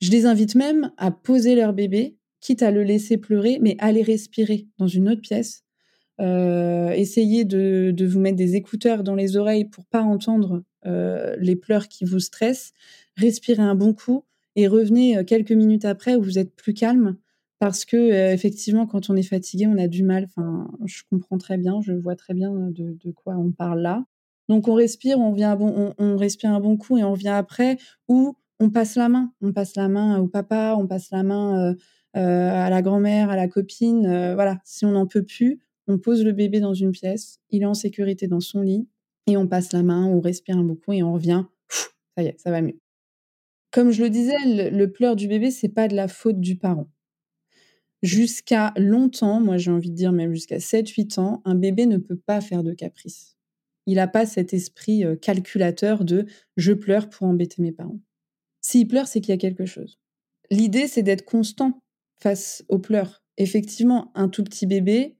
[0.00, 4.02] je les invite même à poser leur bébé quitte à le laisser pleurer, mais allez
[4.02, 5.64] respirer dans une autre pièce.
[6.20, 11.56] Euh, essayez de, vous mettre des écouteurs dans les oreilles pour pas entendre euh, les
[11.56, 12.72] pleurs qui vous stressent.
[13.16, 17.16] Respirez un bon coup et revenez euh, quelques minutes après où vous êtes plus calme
[17.58, 20.24] parce que effectivement quand on est fatigué on a du mal.
[20.24, 24.04] Enfin, je comprends très bien, je vois très bien de, quoi on parle là.
[24.48, 27.78] Donc on respire, on vient bon, on, respire un bon coup et on revient après
[28.08, 31.74] ou on passe la main, on passe la main au papa, on passe la main
[32.20, 34.06] à la grand-mère, à la copine.
[34.06, 37.62] Euh, voilà, si on n'en peut plus, on pose le bébé dans une pièce, il
[37.62, 38.88] est en sécurité dans son lit,
[39.26, 41.44] et on passe la main, on respire un beaucoup et on revient.
[42.16, 42.78] ça y est, ça va mieux.
[43.70, 46.88] Comme je le disais, le, pleur du bébé, c'est pas de la faute du parent.
[48.02, 52.16] Jusqu'à longtemps, moi j'ai envie de dire même jusqu'à 7-8 ans, un bébé ne peut
[52.16, 53.36] pas faire de caprice.
[53.86, 56.26] Il n'a pas cet esprit euh, calculateur de
[56.56, 58.00] je pleure pour embêter mes parents.
[58.60, 59.98] S'il pleure, c'est qu'il y a quelque chose.
[60.50, 61.82] L'idée, c'est d'être constant
[62.18, 63.22] face aux pleurs.
[63.38, 65.16] Effectivement, un tout petit bébé,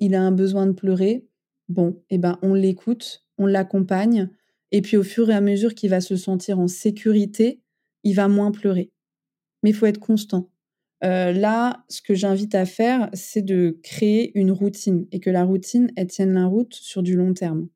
[0.00, 1.26] il a un besoin de pleurer.
[1.68, 4.28] Bon, eh ben, on l'écoute, on l'accompagne,
[4.70, 7.62] et puis au fur et à mesure qu'il va se sentir en sécurité,
[8.02, 8.90] il va moins pleurer.
[9.62, 10.50] Mais il faut être constant.
[11.04, 15.44] Euh, là, ce que j'invite à faire, c'est de créer une routine et que la
[15.44, 17.68] routine, elle tienne la route sur du long terme.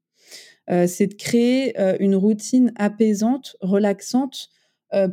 [0.71, 4.51] Euh, c'est de créer euh, une routine apaisante, relaxante,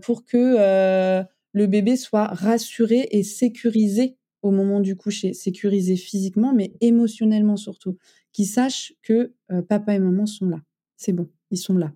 [0.04, 6.74] pour que le bébé soit rassuré et sécurisé au moment du coucher, sécurisé physiquement, mais
[6.82, 7.98] émotionnellement surtout,
[8.34, 10.62] qu'il sache que euh, papa et maman sont là.
[10.98, 11.94] C'est bon, ils sont là.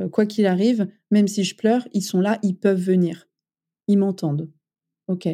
[0.00, 3.28] Euh, quoi qu'il arrive, même si je pleure, ils sont là, ils peuvent venir.
[3.86, 4.50] Ils m'entendent.
[5.08, 5.28] Ok.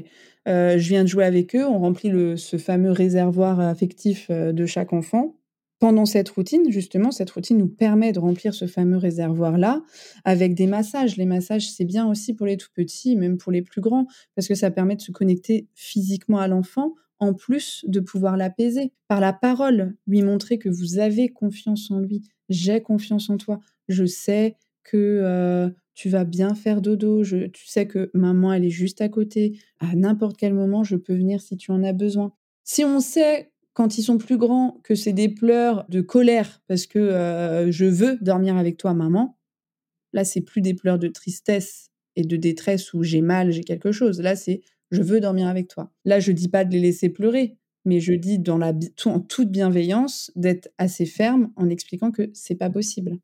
[0.48, 4.66] Euh, je viens de jouer avec eux, on remplit le, ce fameux réservoir affectif de
[4.66, 5.38] chaque enfant
[5.78, 9.82] pendant cette routine, justement, cette routine nous permet de remplir ce fameux réservoir-là
[10.24, 11.16] avec des massages.
[11.16, 14.48] Les massages, c'est bien aussi pour les tout petits, même pour les plus grands, parce
[14.48, 19.20] que ça permet de se connecter physiquement à l'enfant, en plus de pouvoir l'apaiser par
[19.20, 22.22] la parole, lui montrer que vous avez confiance en lui.
[22.48, 23.60] J'ai confiance en toi.
[23.88, 27.24] Je sais que euh, tu vas bien faire dodo.
[27.24, 29.58] Je, tu sais que maman, elle est juste à côté.
[29.80, 32.32] À n'importe quel moment, je peux venir si tu en as besoin.
[32.64, 36.88] Si on sait quand ils sont plus grands, que c'est des pleurs de colère parce
[36.88, 39.38] que euh, je veux dormir avec toi, maman,
[40.12, 43.92] là, c'est plus des pleurs de tristesse et de détresse où j'ai mal, j'ai quelque
[43.92, 44.20] chose.
[44.20, 45.92] Là, c'est je veux dormir avec toi.
[46.04, 48.72] Là, je dis pas de les laisser pleurer, mais je dis dans la,
[49.04, 53.20] en toute bienveillance d'être assez ferme en expliquant que c'est pas possible.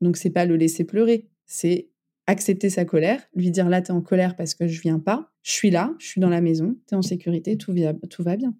[0.00, 1.88] Donc, c'est pas le laisser pleurer, c'est
[2.28, 5.32] accepter sa colère, lui dire là, tu es en colère parce que je viens pas,
[5.42, 7.74] je suis là, je suis dans la maison, tu es en sécurité, tout,
[8.08, 8.54] tout va bien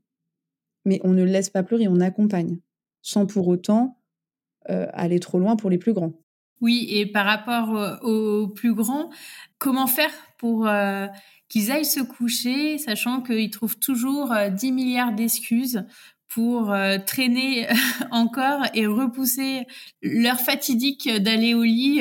[0.86, 2.58] mais on ne le laisse pas pleurer, on accompagne,
[3.02, 3.98] sans pour autant
[4.70, 6.12] euh, aller trop loin pour les plus grands.
[6.62, 9.10] Oui, et par rapport euh, aux plus grands,
[9.58, 11.06] comment faire pour euh,
[11.48, 15.84] qu'ils aillent se coucher, sachant qu'ils trouvent toujours 10 milliards d'excuses
[16.28, 16.74] pour
[17.06, 17.66] traîner
[18.10, 19.66] encore et repousser
[20.02, 22.00] leur fatidique d'aller au lit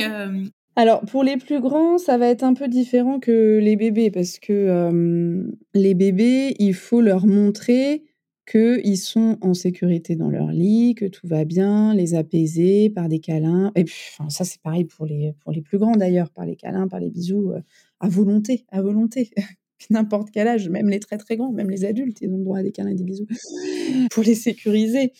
[0.77, 4.39] alors, pour les plus grands, ça va être un peu différent que les bébés, parce
[4.39, 8.03] que les bébés, il faut leur montrer
[8.45, 13.19] qu'ils sont en sécurité dans leur lit, que tout va bien, les apaiser par des
[13.19, 13.71] câlins.
[13.75, 13.95] Et puis,
[14.29, 17.09] ça, c'est pareil pour les, pour les plus grands d'ailleurs, par les câlins, par les
[17.09, 17.61] bisous, euh,
[17.99, 19.31] à volonté, à volonté.
[19.89, 22.59] N'importe quel âge, même les très très grands, même les adultes, ils ont le droit
[22.59, 23.27] à des câlins et des bisous
[24.11, 25.11] pour les sécuriser.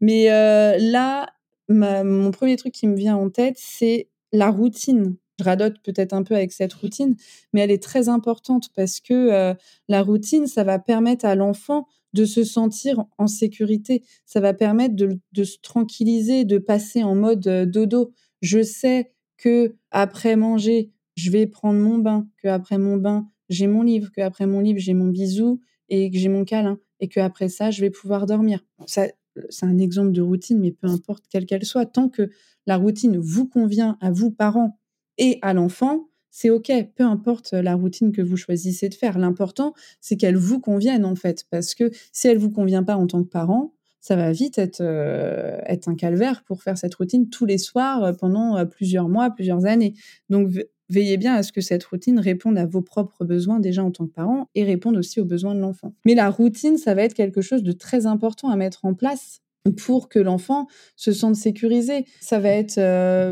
[0.00, 1.28] Mais euh, là,
[1.68, 5.16] mon premier truc qui me vient en tête, c'est la routine.
[5.38, 7.16] Je radote peut-être un peu avec cette routine,
[7.52, 9.54] mais elle est très importante parce que euh,
[9.88, 11.86] la routine, ça va permettre à l'enfant
[12.16, 14.02] de se sentir en sécurité.
[14.24, 18.12] Ça va permettre de, se tranquilliser, de passer en mode euh, dodo.
[18.40, 23.66] Je sais que après manger, je vais prendre mon bain, que après mon bain, j'ai
[23.66, 27.08] mon livre, que après mon livre, j'ai mon bisou et que j'ai mon câlin, et
[27.08, 28.64] que après ça, je vais pouvoir dormir.
[28.86, 29.06] Ça,
[29.50, 32.30] c'est un exemple de routine, mais peu importe quelle qu'elle soit, tant que
[32.66, 34.78] la routine vous convient à vous, parents,
[35.18, 39.18] et à l'enfant, c'est OK, peu importe la routine que vous choisissez de faire.
[39.18, 39.72] L'important,
[40.02, 43.24] c'est qu'elle vous convienne en fait, parce que si elle vous convient pas en tant
[43.24, 43.72] que parent,
[44.02, 48.66] ça va vite être, être un calvaire pour faire cette routine tous les soirs pendant
[48.66, 49.94] plusieurs mois, plusieurs années.
[50.28, 50.50] Donc,
[50.90, 54.06] veillez bien à ce que cette routine réponde à vos propres besoins déjà en tant
[54.06, 55.94] que parent et réponde aussi aux besoins de l'enfant.
[56.04, 59.40] Mais la routine, ça va être quelque chose de très important à mettre en place
[59.78, 62.04] pour que l'enfant se sente sécurisé.
[62.20, 62.78] Ça va être,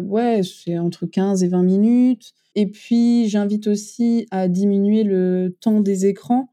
[0.00, 2.32] ouais, c'est entre 15 et 20 minutes.
[2.54, 6.48] Et puis, j'invite aussi à diminuer le temps des écrans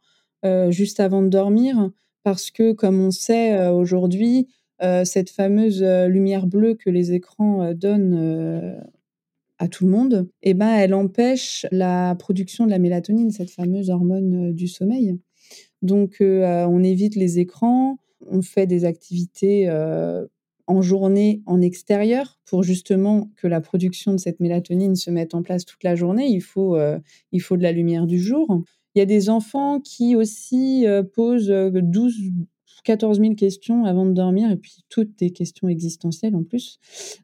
[0.69, 1.91] juste avant de dormir
[2.23, 4.47] parce que, comme on sait euh, aujourd'hui,
[4.81, 8.81] euh, cette fameuse euh, lumière bleue que les écrans donnent
[9.57, 13.89] à tout le monde, eh ben, elle empêche la production de la mélatonine, cette fameuse
[13.89, 15.19] hormone du sommeil.
[15.81, 19.67] Donc, on évite les écrans, on fait des activités
[20.71, 25.43] en journée en extérieur pour justement que la production de cette mélatonine se mette en
[25.43, 26.27] place toute la journée.
[26.27, 26.77] Il faut,
[27.31, 28.63] il faut de la lumière du jour.
[28.95, 32.15] Il y a des enfants qui aussi euh, posent 12,
[32.83, 36.79] 14 000 questions avant de dormir, et puis toutes des questions existentielles en plus.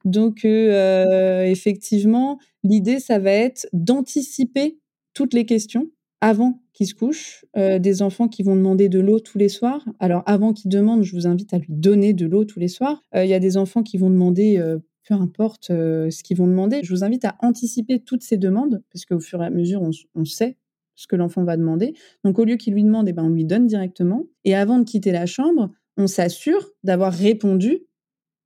[0.06, 4.78] Donc, euh, euh, effectivement, l'idée, ça va être d'anticiper
[5.14, 5.90] toutes les questions
[6.22, 7.46] avant qu'ils se couchent.
[7.56, 9.84] des enfants qui vont demander de l'eau tous les soirs.
[10.00, 13.02] Alors, avant qu'ils demandent, je vous invite à lui donner de l'eau tous les soirs.
[13.16, 14.62] Il y a des enfants qui vont demander
[15.08, 16.82] peu importe ce qu'ils vont demander.
[16.84, 19.92] Je vous invite à anticiper toutes ces demandes, parce qu'au fur et à mesure, on,
[20.16, 20.58] on sait
[20.96, 21.94] ce que l'enfant va demander.
[22.24, 24.26] Donc au lieu qu'il lui demande, eh ben, on lui donne directement.
[24.44, 27.86] Et avant de quitter la chambre, on s'assure d'avoir répondu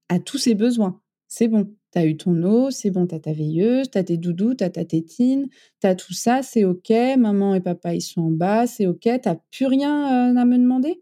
[0.09, 1.01] à tous ses besoins.
[1.27, 4.03] C'est bon, tu as eu ton eau, c'est bon, tu as ta veilleuse, tu as
[4.03, 5.47] tes doudous, tu as ta tétine,
[5.81, 9.01] tu as tout ça, c'est OK, maman et papa ils sont en bas, c'est OK,
[9.01, 11.01] tu plus rien euh, à me demander?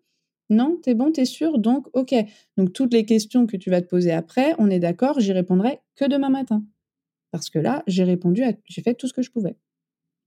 [0.50, 2.16] Non, t'es bon, t'es sûr Donc OK.
[2.58, 5.80] Donc toutes les questions que tu vas te poser après, on est d'accord, j'y répondrai
[5.96, 6.64] que demain matin.
[7.32, 9.56] Parce que là, j'ai répondu, j'ai fait tout ce que je pouvais.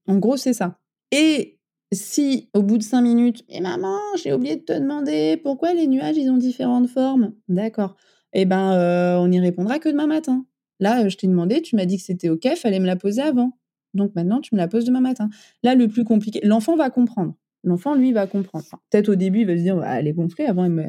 [0.06, 0.78] En gros, c'est ça.
[1.10, 1.58] Et
[1.92, 5.86] si au bout de cinq minutes, mais maman, j'ai oublié de te demander pourquoi les
[5.86, 7.34] nuages ils ont différentes formes?
[7.48, 7.96] D'accord.
[8.32, 10.46] Eh ben, euh, on n'y répondra que demain matin.
[10.82, 13.56] Là, je t'ai demandé, tu m'as dit que c'était ok, fallait me la poser avant.
[13.94, 15.30] Donc maintenant, tu me la poses demain matin.
[15.62, 17.36] Là, le plus compliqué, l'enfant va comprendre.
[17.62, 18.64] L'enfant, lui, va comprendre.
[18.90, 20.44] Peut-être au début, il va se dire, elle est gonflée.
[20.44, 20.86] Avant, elle me,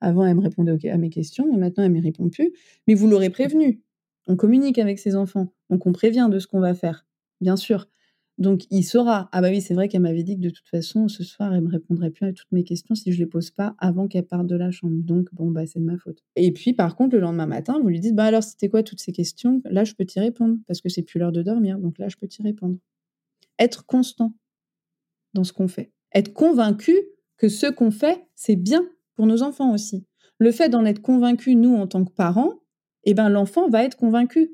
[0.00, 2.50] avant, elle me répondait à mes questions, mais maintenant, elle ne me répond plus.
[2.88, 3.80] Mais vous l'aurez prévenu.
[4.26, 5.52] On communique avec ses enfants.
[5.70, 7.06] Donc, on prévient de ce qu'on va faire.
[7.40, 7.86] Bien sûr.
[8.40, 9.28] Donc, il saura.
[9.32, 11.60] Ah bah oui, c'est vrai qu'elle m'avait dit que de toute façon, ce soir, elle
[11.60, 14.46] me répondrait plus à toutes mes questions si je les pose pas avant qu'elle parte
[14.46, 14.94] de la chambre.
[14.96, 16.24] Donc, bon, bah, c'est de ma faute.
[16.36, 19.00] Et puis, par contre, le lendemain matin, vous lui dites, bah alors, c'était quoi toutes
[19.00, 19.60] ces questions?
[19.66, 21.78] Là, je peux t'y répondre parce que c'est plus l'heure de dormir.
[21.78, 22.78] Donc là, je peux t'y répondre.
[23.58, 24.34] Être constant
[25.34, 25.92] dans ce qu'on fait.
[26.14, 26.96] Être convaincu
[27.36, 30.06] que ce qu'on fait, c'est bien pour nos enfants aussi.
[30.38, 32.54] Le fait d'en être convaincu, nous, en tant que parents,
[33.04, 34.50] eh ben, l'enfant va être convaincu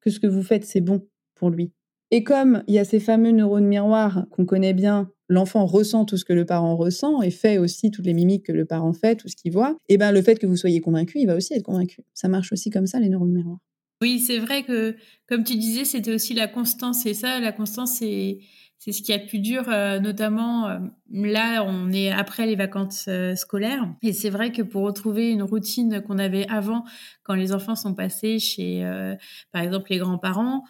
[0.00, 1.72] que ce que vous faites, c'est bon pour lui.
[2.10, 6.16] Et comme il y a ces fameux neurones miroirs qu'on connaît bien, l'enfant ressent tout
[6.16, 9.16] ce que le parent ressent et fait aussi toutes les mimiques que le parent fait,
[9.16, 11.54] tout ce qu'il voit, et ben le fait que vous soyez convaincu, il va aussi
[11.54, 12.02] être convaincu.
[12.14, 13.58] Ça marche aussi comme ça, les neurones miroirs.
[14.00, 14.96] Oui, c'est vrai que,
[15.28, 17.04] comme tu disais, c'était aussi la constance.
[17.04, 18.38] Et ça, la constance, c'est,
[18.78, 20.78] c'est ce qui est le plus dur, euh, notamment euh,
[21.10, 23.92] là, on est après les vacances euh, scolaires.
[24.02, 26.84] Et c'est vrai que pour retrouver une routine qu'on avait avant,
[27.24, 28.88] quand les enfants sont passés chez,
[29.52, 30.62] par exemple, les grands-parents,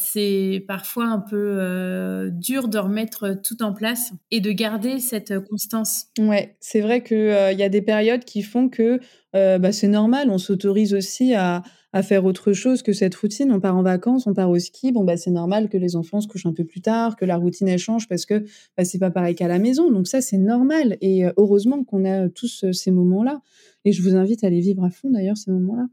[0.00, 5.38] c'est parfois un peu euh, dur de remettre tout en place et de garder cette
[5.40, 6.06] constance.
[6.18, 8.98] Ouais, c'est vrai qu'il euh, y a des périodes qui font que
[9.36, 11.62] euh, bah, c'est normal, on s'autorise aussi à,
[12.02, 13.52] faire autre chose que cette routine.
[13.52, 16.20] On part en vacances, on part au ski, bon bah c'est normal que les enfants
[16.20, 18.44] se couchent un peu plus tard, que la routine change parce que
[18.76, 19.90] bah, c'est pas pareil qu'à la maison.
[19.90, 23.42] Donc ça c'est normal et heureusement qu'on a tous ces moments-là.
[23.84, 25.88] Et je vous invite à les vivre à fond d'ailleurs ces moments-là.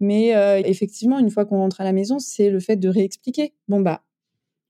[0.00, 3.54] Mais euh, effectivement, une fois qu'on rentre à la maison, c'est le fait de réexpliquer.
[3.68, 4.02] Bon, bah,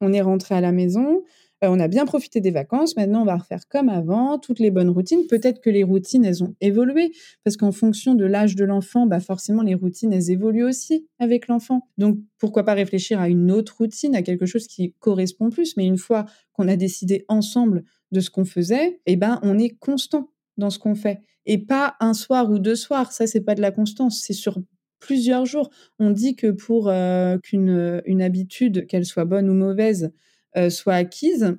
[0.01, 1.23] on est rentré à la maison,
[1.65, 4.71] euh, on a bien profité des vacances, maintenant on va refaire comme avant, toutes les
[4.71, 5.27] bonnes routines.
[5.29, 7.13] Peut-être que les routines, elles ont évolué,
[7.45, 11.49] parce qu'en fonction de l'âge de l'enfant, bah forcément, les routines, elles évoluent aussi avec
[11.49, 11.89] l'enfant.
[11.99, 15.77] Donc, pourquoi pas réfléchir à une autre routine, à quelque chose qui correspond plus.
[15.77, 19.71] Mais une fois qu'on a décidé ensemble de ce qu'on faisait, eh ben, on est
[19.71, 21.21] constant dans ce qu'on fait.
[21.47, 24.61] Et pas un soir ou deux soirs, ça, c'est pas de la constance, c'est sur
[24.99, 25.71] plusieurs jours.
[25.99, 30.13] On dit que pour euh, qu'une euh, une habitude, qu'elle soit bonne ou mauvaise,
[30.57, 31.57] euh, soit acquise,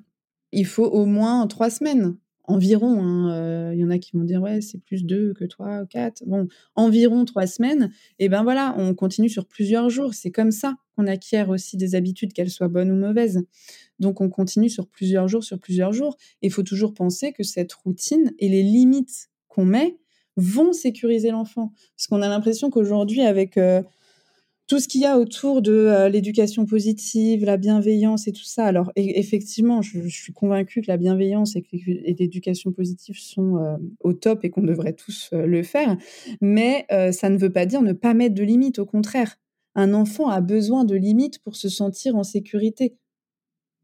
[0.52, 3.02] il faut au moins trois semaines environ.
[3.02, 6.24] Hein, il y en a qui vont dire ouais c'est plus deux que trois, quatre.
[6.26, 7.92] Bon, environ trois semaines.
[8.18, 10.14] Et ben voilà, on continue sur plusieurs jours.
[10.14, 13.44] C'est comme ça qu'on acquiert aussi des habitudes, qu'elles soient bonnes ou mauvaises.
[14.00, 16.16] Donc on continue sur plusieurs jours, sur plusieurs jours.
[16.42, 19.96] Il faut toujours penser que cette routine et les limites qu'on met
[20.40, 21.72] vont sécuriser l'enfant.
[21.96, 23.82] Parce qu'on a l'impression qu'aujourd'hui, avec euh,
[24.66, 28.64] tout ce qu'il y a autour de euh, l'éducation positive, la bienveillance et tout ça.
[28.64, 31.64] Alors e-, effectivement, je, suis convaincue que la bienveillance et,
[32.18, 35.96] l'éducation positive sont euh, au top et qu'on devrait tous le faire.
[36.40, 38.78] Mais ça ne veut pas dire ne pas mettre de limites.
[38.78, 39.36] Au contraire,
[39.74, 42.96] un enfant a besoin de limites pour se sentir en sécurité.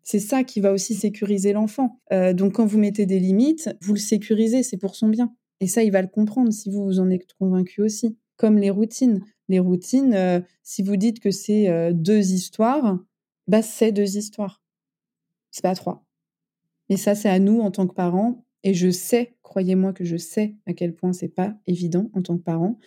[0.02, 2.00] C'est ça qui va aussi sécuriser l'enfant.
[2.34, 5.32] donc quand vous mettez des limites, vous le sécurisez, c'est pour son bien.
[5.60, 8.16] Et ça, il va le comprendre si vous vous en êtes convaincu aussi.
[8.36, 12.98] Comme les routines les routines, euh, si vous dites que c'est euh, deux histoires,
[13.46, 14.62] bah c'est deux histoires.
[15.50, 16.04] C'est pas trois.
[16.88, 18.44] Et ça, c'est à nous en tant que parents.
[18.62, 22.36] Et je sais, croyez-moi que je sais à quel point c'est pas évident en tant
[22.36, 22.78] que parent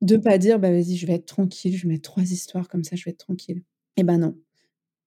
[0.00, 2.84] de pas dire bah vas-y, je vais être tranquille, je vais mettre trois histoires comme
[2.84, 3.64] ça, je vais être tranquille.
[3.96, 4.36] Eh ben non.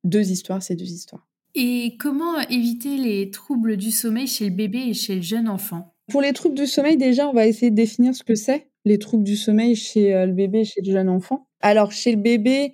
[0.04, 1.30] Deux histoires, c'est deux histoires.
[1.56, 5.96] Et comment éviter les troubles du sommeil chez le bébé et chez le jeune enfant?
[6.12, 8.98] Pour les troubles du sommeil, déjà, on va essayer de définir ce que c'est les
[8.98, 11.48] troubles du sommeil chez euh, le bébé chez le jeune enfant.
[11.62, 12.74] Alors, chez le bébé,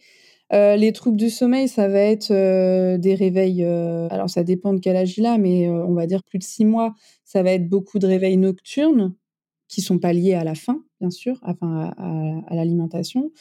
[0.54, 3.64] euh, les troubles du sommeil, ça va être euh, des réveils.
[3.64, 6.66] alors, ça dépend de quel âge il a, mais on va dire plus de six
[6.66, 6.94] mois.
[7.26, 9.14] Ça va être beaucoup de réveils nocturnes
[9.68, 13.32] qui sont pas liés à la faim, bien sûr, enfin à, l'alimentation.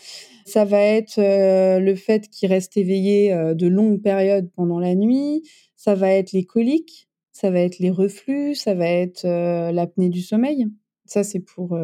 [0.45, 5.43] Ça va être le fait qu'il reste éveillé de longues périodes pendant la nuit.
[5.77, 7.07] Ça va être les coliques.
[7.39, 8.55] Ça va être les reflux.
[8.55, 9.25] Ça va être
[9.71, 10.69] l'apnée du sommeil.
[11.05, 11.79] Ça, c'est pour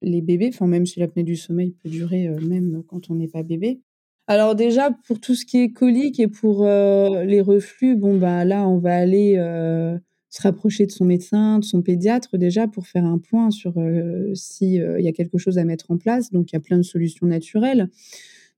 [0.00, 3.42] les bébés, enfin même si l'apnée du sommeil peut durer même quand on n'est pas
[3.42, 3.82] bébé.
[4.26, 8.66] Alors déjà pour tout ce qui est colique et pour les reflux, bon bah là
[8.66, 9.34] on va aller
[10.30, 13.74] se rapprocher de son médecin, de son pédiatre déjà pour faire un point sur
[14.32, 16.30] s'il y a quelque chose à mettre en place.
[16.30, 17.90] Donc il y a plein de solutions naturelles.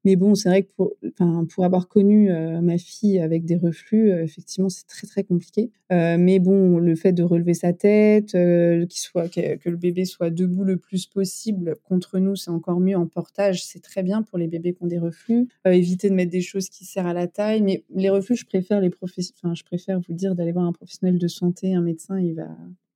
[0.05, 3.57] Mais bon, c'est vrai que pour, enfin, pour avoir connu euh, ma fille avec des
[3.57, 5.71] reflux, euh, effectivement, c'est très très compliqué.
[5.93, 10.31] Euh, mais bon, le fait de relever sa tête, qu'il soit, que, le bébé soit
[10.31, 12.97] debout le plus possible contre nous, c'est encore mieux.
[12.97, 15.49] En portage, c'est très bien pour les bébés qui ont des reflux.
[15.65, 17.63] éviter de mettre des choses qui serrent à la taille.
[17.63, 21.19] Mais les reflux, je préfère les enfin, je préfère vous dire d'aller voir un professionnel
[21.19, 22.49] de santé, un médecin, il va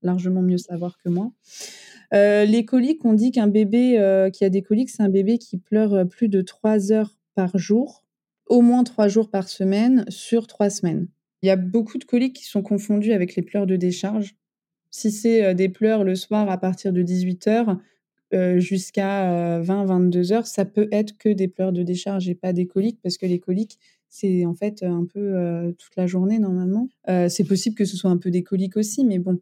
[0.02, 1.32] largement mieux savoir que moi.
[2.12, 5.38] Euh, les coliques, on dit qu'un bébé euh, qui a des coliques, c'est un bébé
[5.38, 8.04] qui pleure euh, plus de trois heures par jour,
[8.46, 11.08] au moins trois jours par semaine, sur trois semaines.
[11.42, 14.36] Il y a beaucoup de coliques qui sont confondues avec les pleurs de décharge.
[14.90, 17.78] Si c'est des pleurs le soir à partir de 18 heures
[18.58, 23.00] jusqu'à 20-22 heures, ça peut être que des pleurs de décharge et pas des coliques,
[23.02, 23.78] parce que les coliques,
[24.14, 26.88] c'est en fait un peu toute la journée normalement.
[27.28, 29.40] c'est possible que ce soit un peu des coliques aussi, mais bon,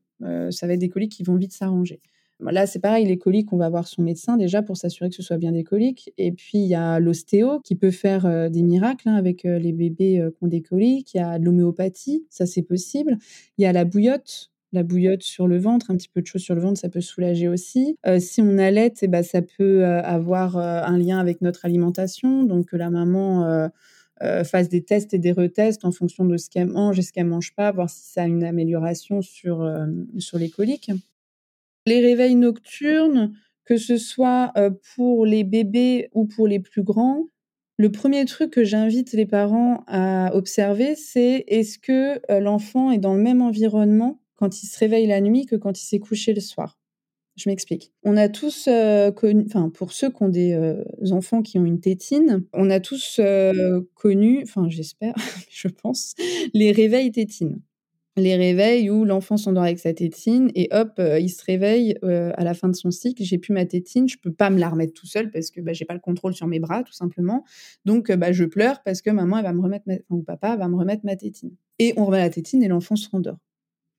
[0.50, 2.00] ça va être des coliques qui vont vite s'arranger.
[2.42, 5.22] Là, c'est pareil, les coliques, on va voir son médecin déjà pour s'assurer que ce
[5.22, 6.12] soit bien des coliques.
[6.16, 9.58] Et puis, il y a l'ostéo qui peut faire euh, des miracles hein, avec euh,
[9.58, 11.14] les bébés euh, qui ont des coliques.
[11.14, 13.18] Il y a l'homéopathie, ça c'est possible.
[13.58, 16.42] Il y a la bouillotte, la bouillotte sur le ventre, un petit peu de choses
[16.42, 17.96] sur le ventre, ça peut soulager aussi.
[18.18, 22.44] si on allait, eh ben, ça peut avoir un lien avec notre alimentation.
[22.44, 23.68] Donc, la maman
[24.44, 27.26] fasse des tests et des retests en fonction de ce qu'elle mange et ce qu'elle
[27.26, 29.66] mange pas, voir si ça a une amélioration sur,
[30.18, 30.90] sur les coliques.
[31.86, 33.32] Les réveils nocturnes,
[33.64, 34.52] que ce soit
[34.94, 37.24] pour les bébés ou pour les plus grands,
[37.80, 43.14] le premier truc que j'invite les parents à observer, c'est est-ce que l'enfant est dans
[43.14, 46.42] le même environnement quand il se réveille la nuit que quand il s'est couché le
[46.42, 46.78] soir?
[47.40, 47.92] Je m'explique.
[48.02, 48.68] On a tous
[49.16, 50.76] connu, enfin pour ceux qui ont des
[51.10, 53.18] enfants qui ont une tétine, on a tous
[53.94, 55.14] connu, enfin j'espère,
[55.50, 56.14] je pense,
[56.52, 57.62] les réveils tétines
[58.20, 62.32] les réveils où l'enfant s'endort avec sa tétine et hop, euh, il se réveille euh,
[62.36, 63.22] à la fin de son cycle.
[63.22, 65.72] J'ai plus ma tétine, je peux pas me la remettre tout seul parce que bah,
[65.72, 67.44] j'ai pas le contrôle sur mes bras, tout simplement.
[67.84, 70.68] Donc, euh, bah, je pleure parce que maman, elle va me remettre, ou papa va
[70.68, 71.52] me remettre ma tétine.
[71.78, 73.38] Et on remet la tétine et l'enfant se rendort.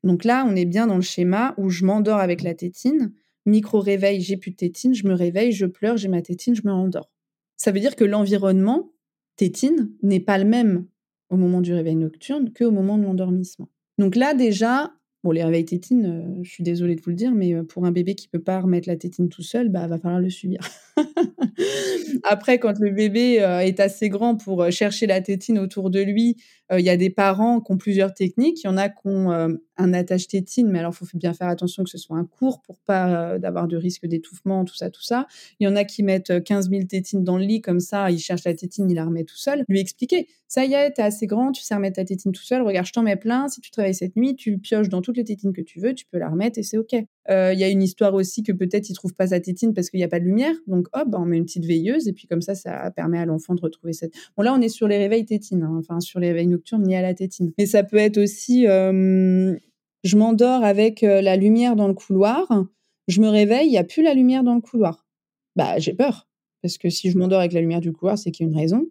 [0.03, 3.13] Donc là, on est bien dans le schéma où je m'endors avec la tétine,
[3.45, 6.61] micro réveil, j'ai plus de tétine, je me réveille, je pleure, j'ai ma tétine, je
[6.65, 7.11] me rendors.
[7.57, 8.91] Ça veut dire que l'environnement
[9.35, 10.85] tétine n'est pas le même
[11.29, 13.69] au moment du réveil nocturne qu'au moment de l'endormissement.
[13.97, 17.31] Donc là, déjà, bon, les réveils tétines, euh, je suis désolée de vous le dire,
[17.31, 19.97] mais euh, pour un bébé qui peut pas remettre la tétine tout seul, bah, va
[19.97, 20.59] falloir le subir.
[22.23, 26.37] Après, quand le bébé euh, est assez grand pour chercher la tétine autour de lui,
[26.73, 28.63] il y a des parents qui ont plusieurs techniques.
[28.63, 31.49] Il y en a qui ont un attache tétine, mais alors il faut bien faire
[31.49, 35.03] attention que ce soit un court pour pas d'avoir de risque d'étouffement, tout ça, tout
[35.03, 35.27] ça.
[35.59, 38.19] Il y en a qui mettent 15 000 tétines dans le lit, comme ça, il
[38.19, 39.65] cherche la tétine, il la remet tout seul.
[39.67, 42.61] Lui expliquer, ça y est, t'es assez grand, tu sais remettre ta tétine tout seul,
[42.61, 45.23] regarde, je t'en mets plein, si tu travailles cette nuit, tu pioches dans toutes les
[45.23, 46.93] tétines que tu veux, tu peux la remettre et c'est OK.
[47.29, 49.99] Il y a une histoire aussi que peut-être il trouve pas sa tétine parce qu'il
[49.99, 52.41] n'y a pas de lumière, donc hop, on met une petite veilleuse et puis comme
[52.41, 54.13] ça, ça permet à l'enfant de retrouver cette.
[54.35, 56.95] Bon là, on est sur les réveils tétines, hein, enfin sur les réveils nocturnes ni
[56.95, 61.93] à la tétine, mais ça peut être aussi, je m'endors avec la lumière dans le
[61.93, 62.65] couloir,
[63.07, 65.07] je me réveille, il y a plus la lumière dans le couloir.
[65.55, 66.27] Bah j'ai peur.
[66.63, 68.57] Parce que si je m'endors avec la lumière du couloir, c'est qu'il y a une
[68.57, 68.87] raison.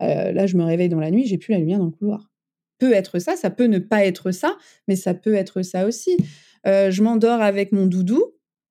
[0.00, 2.30] là, je me réveille dans la nuit, j'ai plus la lumière dans le couloir.
[2.78, 4.56] Peut être ça, ça peut ne pas être ça,
[4.88, 6.16] mais ça peut être ça aussi.
[6.64, 8.22] Je m'endors avec mon doudou,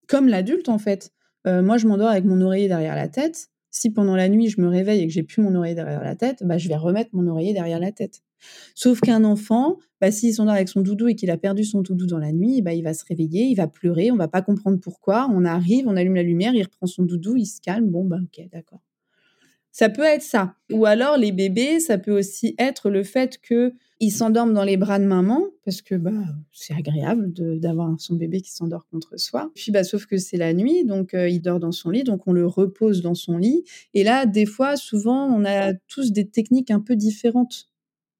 [0.07, 1.11] comme l'adulte en fait.
[1.45, 3.49] moi, je m'endors avec mon oreiller derrière la tête.
[3.71, 6.15] Si pendant la nuit, je me réveille et que j'ai plus mon oreiller derrière la
[6.15, 8.21] tête, bah, je vais remettre mon oreiller derrière la tête.
[8.73, 12.07] Sauf qu'un enfant, bah, s'il s'endort avec son doudou et qu'il a perdu son doudou
[12.07, 14.79] dans la nuit, bah, il va se réveiller, il va pleurer, on va pas comprendre
[14.79, 15.29] pourquoi.
[15.31, 17.89] On arrive, on allume la lumière, il reprend son doudou, il se calme.
[17.89, 18.81] Bon, bah, ok, d'accord.
[19.79, 20.55] Ça peut être ça.
[20.73, 23.71] Ou alors, les bébés, ça peut aussi être le fait que
[24.01, 26.11] ils s'endorment dans les bras de maman parce que bah
[26.51, 29.53] c'est agréable d'avoir son bébé qui s'endort contre soi.
[29.55, 32.27] Puis bah sauf que c'est la nuit donc euh, il dort dans son lit donc
[32.27, 33.63] on le repose dans son lit
[33.93, 37.69] et là des fois souvent on a tous des techniques un peu différentes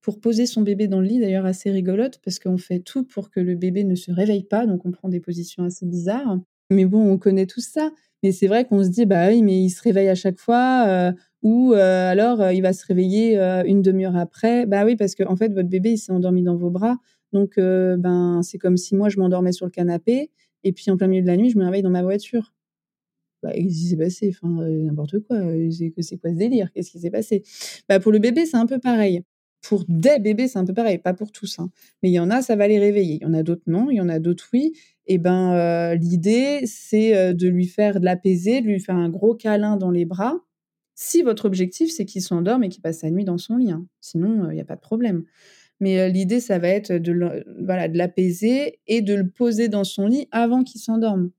[0.01, 3.29] pour poser son bébé dans le lit, d'ailleurs assez rigolote, parce qu'on fait tout pour
[3.29, 6.39] que le bébé ne se réveille pas, donc on prend des positions assez bizarres.
[6.71, 7.91] Mais bon, on connaît tout ça.
[8.23, 10.85] Mais c'est vrai qu'on se dit, bah oui, mais il se réveille à chaque fois,
[10.87, 11.11] euh,
[11.41, 14.65] ou euh, alors euh, il va se réveiller une demi-heure après.
[14.65, 16.97] Bah oui, parce qu'en en fait, votre bébé, il s'est endormi dans vos bras.
[17.31, 20.31] Donc, ben, c'est comme si moi, je m'endormais sur le canapé,
[20.63, 22.53] et puis en plein milieu de la nuit, je me réveille dans ma voiture.
[23.41, 24.35] Bah, qu'est-ce qui s'est passé?
[24.35, 25.37] Enfin, n'importe quoi.
[25.71, 26.71] C'est quoi ce délire?
[26.73, 27.43] Qu'est-ce qui s'est passé?
[27.87, 29.23] Bah, Pour le bébé, c'est un peu pareil.
[29.61, 31.59] Pour des bébés, c'est un peu pareil, pas pour tous.
[31.59, 31.69] Hein.
[32.01, 33.15] Mais il y en a, ça va les réveiller.
[33.15, 33.89] Il y en a d'autres, non.
[33.89, 34.73] Il y en a d'autres, oui.
[35.09, 39.09] Et ben, euh, l'idée, c'est euh, de lui faire de l'apaiser, de lui faire un
[39.09, 40.35] gros câlin dans les bras.
[40.93, 43.71] Si votre objectif, c'est qu'il s'endorme et qu'il passe sa nuit dans son lit.
[43.71, 43.87] Hein.
[44.01, 45.23] Sinon, il n'y a pas de problème.
[45.79, 50.05] Mais l'idée, ça va être de, voilà, de l'apaiser et de le poser dans son
[50.07, 51.31] lit avant qu'il s'endorme.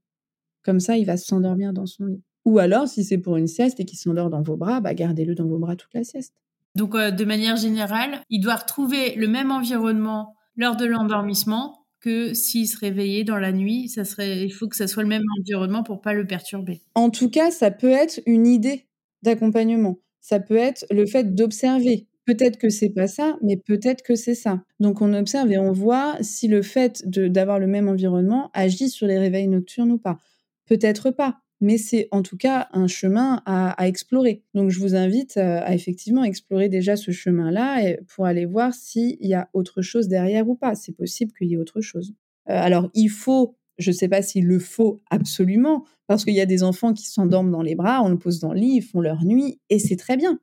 [0.64, 2.22] Comme ça, il va s'endormir dans son lit.
[2.46, 5.34] Ou alors, si c'est pour une sieste et qu'il s'endort dans vos bras, bah, gardez-le
[5.34, 6.34] dans vos bras toute la sieste.
[6.74, 12.34] Donc, euh, de manière générale, il doit retrouver le même environnement lors de l'endormissement que
[12.34, 13.88] s'il se réveillait dans la nuit.
[13.88, 16.80] Ça serait, il faut que ça soit le même environnement pour pas le perturber.
[16.94, 18.86] En tout cas, ça peut être une idée
[19.22, 19.98] d'accompagnement.
[20.20, 22.06] Ça peut être le fait d'observer.
[22.26, 24.62] Peut-être que c'est pas ça, mais peut-être que c'est ça.
[24.78, 29.06] Donc on observe et on voit si le fait d'avoir le même environnement agit sur
[29.06, 30.18] les réveils nocturnes ou pas.
[30.66, 34.42] Peut-être pas mais c'est en tout cas un chemin à, explorer.
[34.54, 39.16] Donc je vous invite euh, à, effectivement explorer déjà ce chemin-là pour aller voir s'il
[39.20, 40.74] y a autre chose derrière ou pas.
[40.74, 42.14] C'est possible qu'il y ait autre chose.
[42.48, 46.40] Euh, alors il faut, je ne sais pas s'il le faut absolument, parce qu'il y
[46.40, 48.82] a des enfants qui s'endorment dans les bras, on le pose dans le lit, ils
[48.82, 50.40] font leur nuit, et c'est très bien.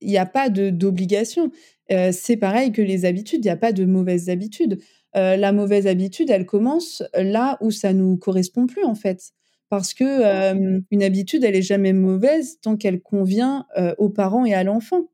[0.00, 1.50] Il n'y a pas d'obligation.
[1.92, 4.80] Euh, c'est pareil que les habitudes, il n'y a pas de mauvaises habitudes.
[5.14, 9.32] la mauvaise habitude, elle commence là où ça nous correspond plus en fait
[9.70, 10.52] parce que
[10.90, 13.66] une habitude, elle est jamais mauvaise tant qu'elle convient
[13.96, 15.08] aux parents et à l'enfant.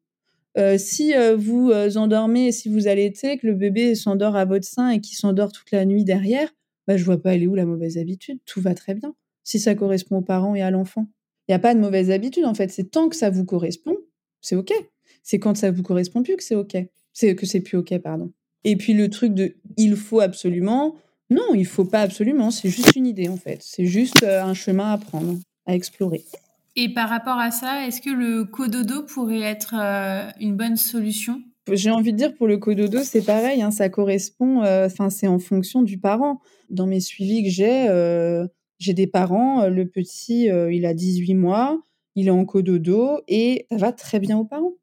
[0.79, 5.17] si vous endormez, si vous allaitez, que le bébé s'endort à votre sein et qu'il
[5.17, 6.49] s'endort toute la nuit derrière,
[6.87, 8.39] bah, je vois pas elle est où la mauvaise habitude.
[8.47, 11.07] Tout va très bien si ça correspond aux parents et à l'enfant.
[11.47, 12.71] Il n'y a pas de mauvaise habitude en fait.
[12.71, 13.97] C'est tant que ça vous correspond,
[14.41, 14.73] c'est ok.
[15.23, 16.77] C'est quand ça vous correspond plus que c'est ok.
[17.13, 18.33] C'est que c'est plus ok, pardon.
[18.65, 20.97] Et puis le truc de il faut absolument,
[21.31, 23.59] non, il faut pas absolument, c'est juste une idée en fait.
[23.62, 26.24] C'est juste euh, un chemin à prendre, à explorer.
[26.77, 31.43] Et par rapport à ça, est-ce que le cododo pourrait être euh, une bonne solution?
[31.72, 35.27] J'ai envie de dire pour le cododo, c'est pareil, hein, ça correspond, euh, enfin c'est
[35.27, 36.41] en fonction du parent.
[36.70, 37.89] Dans mes suivis que j'ai,
[38.79, 41.81] j'ai des parents, le petit, il a 18 mois,
[42.14, 44.74] il est en cododo et ça va très bien aux parents.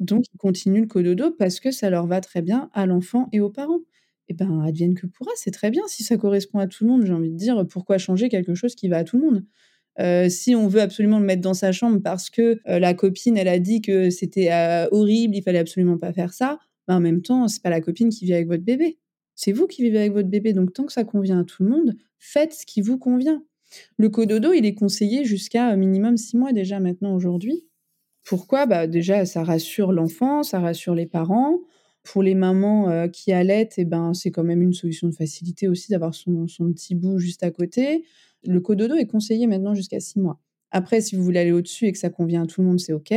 [0.00, 3.40] Donc, ils continuent le cododo parce que ça leur va très bien à l'enfant et
[3.40, 3.78] aux parents
[4.32, 5.82] eh ben, advienne que pourra, c'est très bien.
[5.88, 8.74] Si ça correspond à tout le monde, j'ai envie de dire, pourquoi changer quelque chose
[8.74, 9.44] qui va à tout le monde?
[10.00, 13.36] Euh, si on veut absolument le mettre dans sa chambre parce que euh, la copine,
[13.36, 16.58] elle a dit que c'était euh, horrible, il fallait absolument pas faire ça,
[16.88, 18.98] ben, en même temps, c'est pas la copine qui vit avec votre bébé.
[19.34, 20.52] C'est vous qui vivez avec votre bébé.
[20.52, 23.42] Donc, tant que ça convient à tout le monde, faites ce qui vous convient.
[23.96, 27.64] Le cododo, il est conseillé jusqu'à minimum six mois déjà maintenant aujourd'hui.
[28.24, 28.66] Pourquoi?
[28.66, 31.58] Bah, Déjà, ça rassure l'enfant, ça rassure les parents.
[32.04, 35.68] Pour les mamans qui allaitent, et eh ben, c'est quand même une solution de facilité
[35.68, 38.04] aussi d'avoir son, son petit bout juste à côté.
[38.44, 40.40] Le cododo est conseillé maintenant jusqu'à six mois.
[40.72, 42.92] Après, si vous voulez aller au-dessus et que ça convient à tout le monde, c'est
[42.92, 43.14] OK.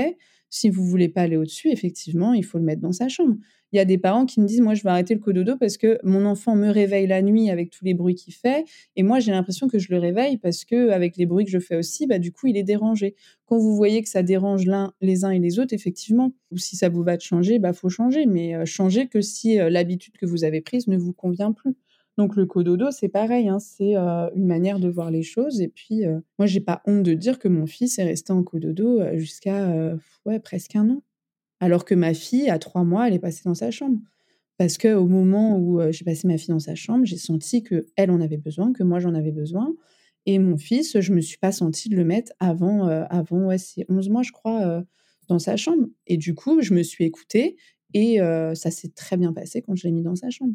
[0.50, 3.36] Si vous voulez pas aller au-dessus, effectivement, il faut le mettre dans sa chambre.
[3.72, 5.76] Il y a des parents qui me disent, moi, je vais arrêter le cododo parce
[5.76, 8.64] que mon enfant me réveille la nuit avec tous les bruits qu'il fait.
[8.96, 11.60] Et moi, j'ai l'impression que je le réveille parce que, avec les bruits que je
[11.60, 13.16] fais aussi, bah, du coup, il est dérangé.
[13.48, 16.78] Quand vous voyez que ça dérange l'un, les uns et les autres, effectivement, ou si
[16.78, 18.26] ça vous va de changer, bah, faut changer.
[18.26, 21.76] Mais euh, changer que si euh, l'habitude que vous avez prise ne vous convient plus.
[22.18, 25.60] Donc le cododo, c'est pareil, hein, c'est euh, une manière de voir les choses.
[25.62, 28.44] Et puis, moi, moi, j'ai pas honte de dire que mon fils est resté en
[28.44, 29.96] cododo jusqu'à
[30.26, 31.02] ouais, presque un an
[31.60, 34.00] alors que ma fille, à trois mois, elle est passée dans sa chambre.
[34.58, 37.88] Parce que au moment où j'ai passé ma fille dans sa chambre, j'ai senti que
[37.96, 39.74] elle en avait besoin, que moi j'en avais besoin,
[40.26, 43.58] Et mon fils, je me suis pas sentie de le mettre avant, euh, avant ouais,
[43.60, 44.82] c'est 11 mois, je crois, euh,
[45.28, 45.88] dans sa chambre.
[46.08, 47.58] Et du coup, je me suis écoutée
[47.94, 50.54] et euh, ça s'est très bien passé quand je l'ai mis dans sa chambre.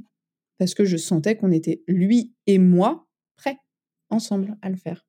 [0.61, 3.57] Parce que je sentais qu'on était, lui et moi, prêts,
[4.11, 5.07] ensemble, à le faire.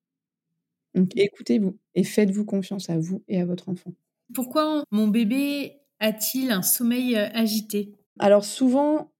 [0.94, 3.92] Donc écoutez-vous et faites-vous confiance à vous et à votre enfant.
[4.32, 7.92] Pourquoi mon bébé a-t-il un sommeil agité?
[8.18, 9.12] Alors souvent,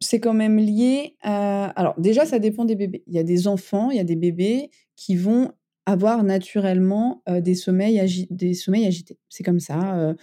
[0.00, 1.66] c'est quand même lié à...
[1.76, 3.04] Alors déjà, ça dépend des bébés.
[3.06, 5.52] Il y a des enfants, il y a des bébés qui vont
[5.86, 9.20] avoir naturellement des, sommeils des sommeils agités.
[9.28, 10.16] C'est comme ça.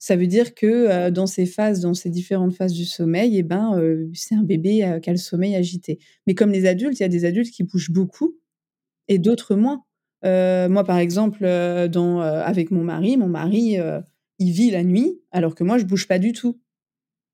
[0.00, 3.78] Ça veut dire que dans ces phases, dans ces différentes phases du sommeil, eh ben,
[4.14, 5.98] c'est un bébé qui a le sommeil agité.
[6.26, 8.38] Mais comme les adultes, il y a des adultes qui bougent beaucoup
[9.08, 9.84] et d'autres moins.
[10.24, 11.40] moi, par exemple,
[11.92, 13.76] dans, avec mon mari, mon mari,
[14.38, 16.58] il vit la nuit, alors que moi, je bouge pas du tout.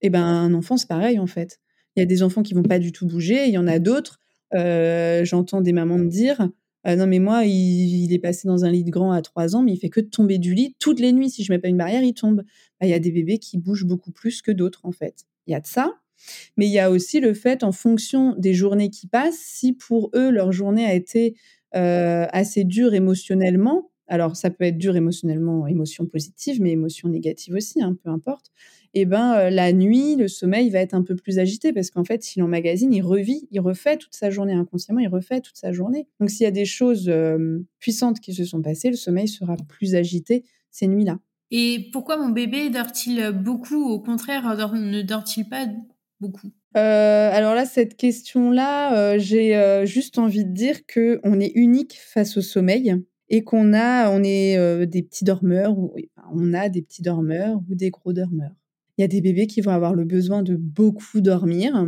[0.02, 1.60] Eh ben, un enfant, c'est pareil, en fait.
[1.94, 3.46] Il y a des enfants qui vont pas du tout bouger.
[3.46, 4.18] Il y en a d'autres.
[4.54, 6.48] Euh, j'entends des mamans me dire
[6.88, 9.62] «Ah non mais moi il, est passé dans un lit de grand à 3 ans
[9.64, 11.76] mais il fait que tomber du lit toutes les nuits si je mets pas une
[11.76, 12.44] barrière il tombe.
[12.80, 15.24] Bah, il y a des bébés qui bougent beaucoup plus que d'autres en fait.
[15.48, 15.94] Il y a de ça.
[16.56, 20.10] Mais il y a aussi le fait en fonction des journées qui passent si pour
[20.14, 21.34] eux leur journée a été
[21.74, 27.54] euh, assez dure émotionnellement alors ça peut être dur émotionnellement, émotion positive, mais émotion négative
[27.54, 28.52] aussi, hein, peu importe.
[28.96, 31.90] Et eh ben euh, la nuit, le sommeil va être un peu plus agité parce
[31.90, 35.58] qu'en fait, s'il emmagasine, il revit, il refait toute sa journée inconsciemment, il refait toute
[35.58, 36.08] sa journée.
[36.18, 39.54] Donc s'il y a des choses euh, puissantes qui se sont passées, le sommeil sera
[39.68, 41.18] plus agité ces nuits-là.
[41.50, 43.84] Et pourquoi mon bébé dort-il beaucoup?
[43.84, 45.66] Au contraire, ne dort-il pas
[46.18, 46.50] beaucoup?
[46.78, 52.38] Euh, alors là, cette question-là, j'ai juste envie de dire que on est unique face
[52.38, 52.96] au sommeil
[53.28, 55.94] et qu'on a, on est des petits dormeurs ou
[56.32, 58.54] on a des petits dormeurs ou des gros dormeurs.
[58.96, 61.86] Il y a des bébés qui vont avoir le besoin de beaucoup dormir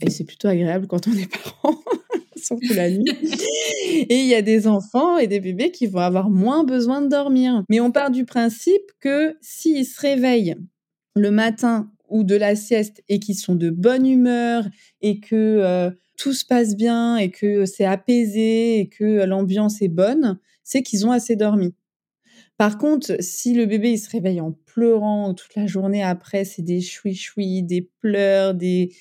[0.00, 1.78] et c'est plutôt agréable quand on est parent,
[2.36, 3.04] surtout la nuit.
[4.08, 7.08] Et il y a des enfants et des bébés qui vont avoir moins besoin de
[7.08, 7.62] dormir.
[7.68, 10.56] Mais on part du principe que s'ils se réveillent
[11.14, 14.64] le matin ou de la sieste et qu'ils sont de bonne humeur
[15.00, 19.88] et que euh, tout se passe bien et que c'est apaisé et que l'ambiance est
[19.88, 21.74] bonne, c'est qu'ils ont assez dormi.
[22.56, 26.62] Par contre, si le bébé il se réveille en pleurant toute la journée après, c'est
[26.62, 28.94] des chouis-chouis, des pleurs, des,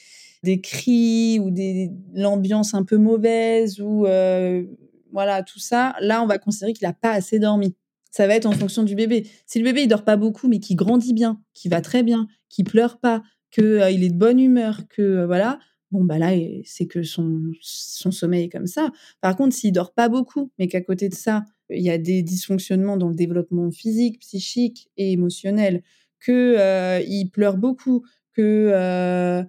[0.43, 4.63] des cris ou des l'ambiance un peu mauvaise ou euh,
[5.11, 7.75] voilà tout ça, là on va considérer qu'il n'a pas assez dormi.
[8.11, 9.27] Ça va être en fonction du bébé.
[9.47, 12.27] Si le bébé il dort pas beaucoup mais qui grandit bien, qui va très bien,
[12.49, 15.59] qui pleure pas, que euh, il est de bonne humeur, que euh, voilà,
[15.91, 16.31] bon bah là
[16.65, 18.91] c'est que son, son sommeil est comme ça.
[19.21, 22.21] Par contre, s'il dort pas beaucoup, mais qu'à côté de ça, il y a des
[22.21, 25.83] dysfonctionnements dans le développement physique, psychique et émotionnel,
[26.19, 28.03] que euh, pleure beaucoup,
[28.33, 29.43] que euh,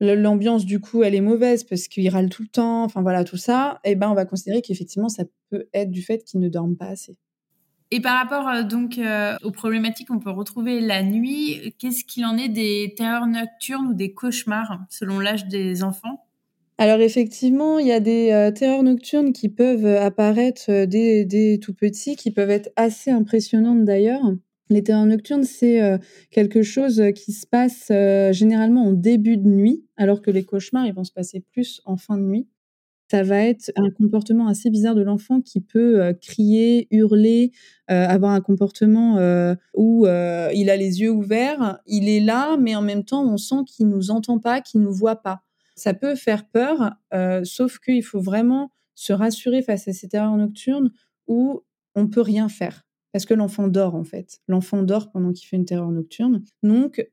[0.00, 3.36] l'ambiance du coup elle est mauvaise parce qu'il râle tout le temps, enfin voilà tout
[3.36, 6.48] ça, et eh ben on va considérer qu'effectivement ça peut être du fait qu'il ne
[6.48, 7.16] dorme pas assez.
[7.90, 12.24] Et par rapport euh, donc euh, aux problématiques qu'on peut retrouver la nuit, qu'est-ce qu'il
[12.24, 16.26] en est des terreurs nocturnes ou des cauchemars selon l'âge des enfants?
[16.78, 22.16] Alors effectivement, il y a des euh, terreurs nocturnes qui peuvent apparaître dès, tout petits,
[22.16, 24.22] qui peuvent être assez impressionnantes d'ailleurs.
[24.70, 25.80] Les terreurs nocturnes, c'est
[26.30, 27.88] quelque chose qui se passe
[28.34, 31.98] généralement en début de nuit, alors que les cauchemars, ils vont se passer plus en
[31.98, 32.48] fin de nuit
[33.14, 37.52] ça va être un comportement assez bizarre de l'enfant qui peut euh, crier, hurler,
[37.88, 42.74] euh, avoir un comportement euh, où il a les yeux ouverts, il est là, mais
[42.74, 45.43] en même temps, on sent qu'il nous entend pas, qu'il nous voit pas.
[45.74, 46.92] Ça peut faire peur,
[47.44, 50.92] sauf qu'il faut vraiment se rassurer face à ces terreurs nocturnes
[51.26, 51.62] où
[51.94, 52.86] on peut rien faire.
[53.12, 54.40] Parce que l'enfant dort en fait.
[54.48, 56.42] L'enfant dort pendant qu'il fait une terreur nocturne.
[56.62, 57.08] Donc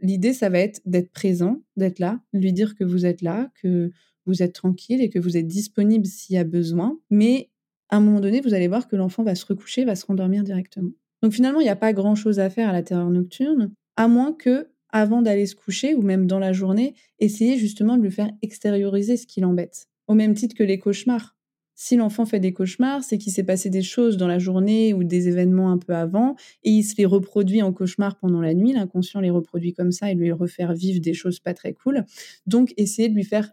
[0.00, 3.90] l'idée, ça va être d'être présent, d'être là, lui dire que vous êtes là, que
[4.26, 6.98] vous êtes tranquille et que vous êtes disponible s'il y a besoin.
[7.10, 7.50] Mais
[7.88, 10.44] à un moment donné, vous allez voir que l'enfant va se recoucher, va se rendormir
[10.44, 10.90] directement.
[11.22, 14.32] Donc finalement, il n'y a pas grand-chose à faire à la terreur nocturne, à moins
[14.32, 18.30] que, avant d'aller se coucher ou même dans la journée, essayer justement de lui faire
[18.42, 19.88] extérioriser ce qui l'embête.
[20.06, 21.34] Au même titre que les cauchemars.
[21.74, 25.04] Si l'enfant fait des cauchemars, c'est qu'il s'est passé des choses dans la journée ou
[25.04, 28.72] des événements un peu avant, et il se les reproduit en cauchemar pendant la nuit.
[28.72, 32.04] L'inconscient les reproduit comme ça et lui refaire vivre des choses pas très cool.
[32.46, 33.50] Donc, essayer de lui faire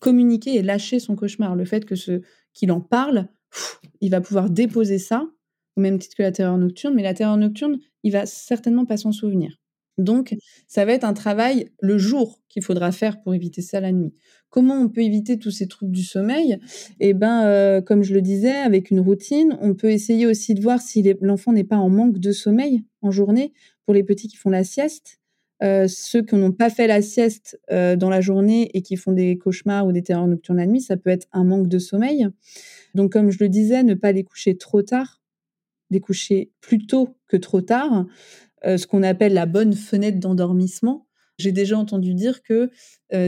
[0.00, 1.56] communiquer et lâcher son cauchemar.
[1.56, 2.22] Le fait que ce
[2.54, 3.28] qu'il en parle,
[4.00, 5.28] il va pouvoir déposer ça
[5.76, 8.96] au même titre que la terreur nocturne, mais la terreur nocturne, il va certainement pas
[8.96, 9.57] s'en souvenir.
[9.98, 10.34] Donc,
[10.66, 14.14] ça va être un travail le jour qu'il faudra faire pour éviter ça la nuit.
[14.48, 16.58] Comment on peut éviter tous ces troubles du sommeil?
[17.00, 20.62] Eh ben, euh, comme je le disais, avec une routine, on peut essayer aussi de
[20.62, 23.52] voir si l'enfant n'est pas en manque de sommeil en journée.
[23.84, 25.18] Pour les petits qui font la sieste,
[25.60, 29.86] ceux qui n'ont pas fait la sieste dans la journée et qui font des cauchemars
[29.86, 32.28] ou des terreurs nocturnes la nuit, ça peut être un manque de sommeil.
[32.94, 35.22] Donc, comme je le disais, ne pas les coucher trop tard,
[35.90, 38.06] les coucher plus tôt que trop tard,
[38.64, 41.06] ce qu'on appelle la bonne fenêtre d'endormissement.
[41.38, 42.70] J'ai déjà entendu dire que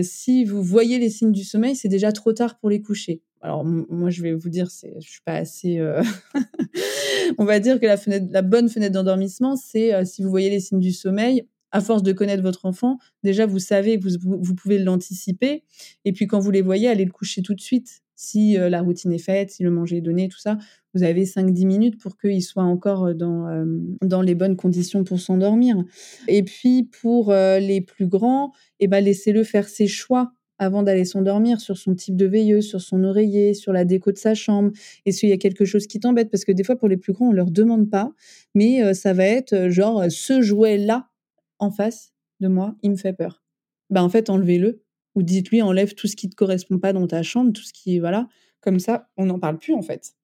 [0.03, 3.22] si vous voyez les signes du sommeil, c'est déjà trop tard pour les coucher.
[3.41, 5.81] Alors moi, je vais vous dire, c'est, je suis pas assez.
[7.39, 10.61] On va dire que la fenêtre, la bonne fenêtre d'endormissement, c'est si vous voyez les
[10.61, 11.47] signes du sommeil.
[11.72, 15.62] À force de connaître votre enfant, déjà vous savez vous, vous pouvez l'anticiper.
[16.05, 19.12] Et puis quand vous les voyez, allez le coucher tout de suite si la routine
[19.12, 20.59] est faite, si le manger est donné, tout ça,
[20.93, 23.64] vous avez 5-10 minutes pour qu'il soit encore dans,
[24.03, 25.83] dans les bonnes conditions pour s'endormir.
[26.29, 31.61] Et puis pour les plus grands, eh ben, laissez-le faire ses choix avant d'aller s'endormir
[31.62, 34.71] sur son type de veilleuse, sur son oreiller, sur la déco de sa chambre.
[35.07, 37.14] Est-ce qu'il y a quelque chose qui t'embête Parce que des fois, pour les plus
[37.14, 38.12] grands, on leur demande pas,
[38.55, 41.09] mais ça va être genre ce jouet-là
[41.59, 43.43] en face de moi, il me fait peur.
[43.91, 44.83] Ben, en fait, enlevez-le
[45.14, 47.98] ou dites-lui enlève tout ce qui te correspond pas dans ta chambre, tout ce qui
[47.98, 48.28] voilà,
[48.61, 50.14] comme ça on n'en parle plus en fait.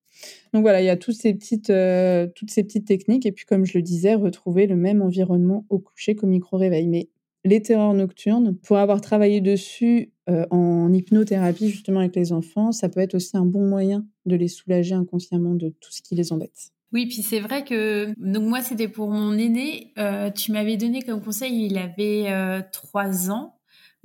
[0.52, 3.44] Donc voilà, il y a toutes ces petites euh, toutes ces petites techniques et puis
[3.44, 6.86] comme je le disais, retrouver le même environnement au coucher qu'au micro réveil.
[6.88, 7.08] Mais
[7.44, 12.88] les terreurs nocturnes, pour avoir travaillé dessus euh, en hypnothérapie justement avec les enfants, ça
[12.88, 16.32] peut être aussi un bon moyen de les soulager inconsciemment de tout ce qui les
[16.32, 16.72] embête.
[16.92, 19.92] Oui, puis c'est vrai que donc moi c'était pour mon aîné.
[19.98, 23.55] Euh, tu m'avais donné comme conseil, il avait trois ans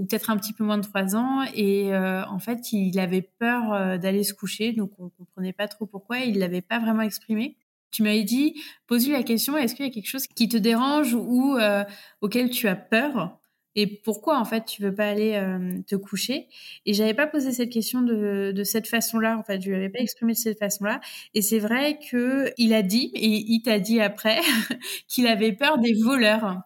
[0.01, 1.43] ou peut-être un petit peu moins de trois ans.
[1.53, 5.67] Et euh, en fait, il avait peur euh, d'aller se coucher, donc on comprenait pas
[5.67, 6.19] trop pourquoi.
[6.19, 7.55] Il l'avait pas vraiment exprimé.
[7.91, 8.55] Tu m'avais dit,
[8.87, 11.83] pose-lui la question, est-ce qu'il y a quelque chose qui te dérange ou euh,
[12.21, 13.37] auquel tu as peur
[13.73, 15.41] et pourquoi en fait tu veux pas aller
[15.87, 16.49] te coucher?
[16.85, 19.37] Et j'avais pas posé cette question de, de cette façon-là.
[19.37, 20.99] En fait, je lui avais pas exprimé de cette façon-là.
[21.33, 24.41] Et c'est vrai que il a dit et il t'a dit après
[25.07, 26.61] qu'il avait peur des voleurs.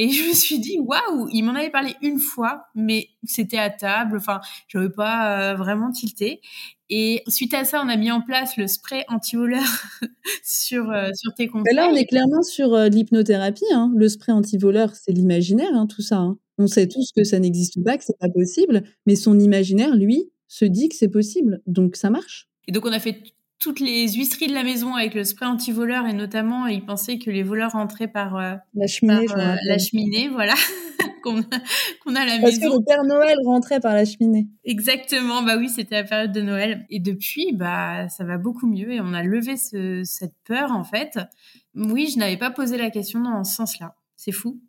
[0.00, 3.68] Et je me suis dit, waouh, il m'en avait parlé une fois, mais c'était à
[3.68, 4.16] table.
[4.18, 6.40] Enfin, je n'avais pas euh, vraiment tilté.
[6.88, 9.66] Et suite à ça, on a mis en place le spray anti-voleur
[10.44, 11.74] sur, euh, sur tes conseils.
[11.74, 13.64] là, on est clairement sur euh, l'hypnothérapie.
[13.72, 13.92] Hein.
[13.96, 16.18] Le spray anti-voleur, c'est l'imaginaire, hein, tout ça.
[16.18, 16.38] Hein.
[16.58, 20.30] On sait tous que ça n'existe pas, que c'est pas possible, mais son imaginaire, lui,
[20.46, 21.60] se dit que c'est possible.
[21.66, 22.48] Donc ça marche.
[22.68, 23.20] Et donc on a fait
[23.58, 27.30] toutes les huisseries de la maison avec le spray anti-voleur et notamment ils pensaient que
[27.30, 30.54] les voleurs rentraient par euh, la cheminée, euh, la cheminée voilà
[31.22, 32.70] qu'on a, à la Parce maison.
[32.72, 34.48] que le Père Noël rentrait par la cheminée.
[34.64, 38.92] Exactement, bah oui, c'était la période de Noël et depuis bah ça va beaucoup mieux
[38.92, 41.18] et on a levé cette peur en fait.
[41.74, 43.94] Oui, je n'avais pas posé la question dans ce sens-là.
[44.16, 44.60] C'est fou.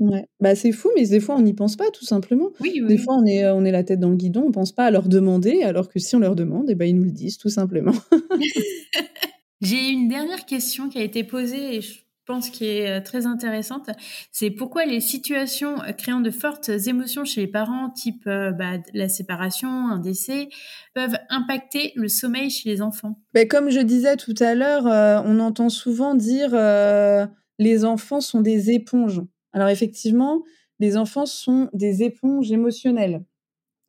[0.00, 0.26] Ouais.
[0.40, 2.50] Bah, c'est fou, mais des fois, on n'y pense pas, tout simplement.
[2.60, 4.84] Oui, Des fois, on est, on est la tête dans le guidon, on pense pas
[4.84, 7.38] à leur demander, alors que si on leur demande, eh ben, ils nous le disent,
[7.38, 7.94] tout simplement.
[9.60, 13.26] J'ai une dernière question qui a été posée et je pense qui est euh, très
[13.26, 13.90] intéressante.
[14.30, 18.74] C'est pourquoi les situations euh, créant de fortes émotions chez les parents, type euh, bah,
[18.94, 20.48] la séparation, un décès,
[20.94, 23.18] peuvent impacter le sommeil chez les enfants?
[23.34, 24.84] Ben, comme je disais tout à l'heure,
[25.24, 26.50] on entend souvent dire
[27.58, 29.22] les enfants sont des éponges.
[29.52, 30.42] Alors effectivement,
[30.78, 33.22] les enfants sont des éponges émotionnelles.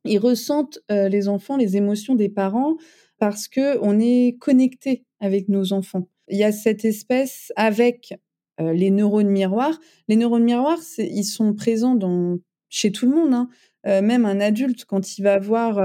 [0.04, 2.76] Ils ressentent euh, les enfants les émotions des parents
[3.18, 6.08] parce que on est connecté avec nos enfants.
[6.28, 8.14] Il y a cette espèce avec
[8.60, 9.78] euh, les neurones miroirs.
[10.08, 12.38] Les neurones miroirs, ils sont présents dans
[12.70, 13.34] chez tout le monde.
[13.34, 13.48] Hein.
[13.86, 15.76] Euh, même un adulte, quand il va voir,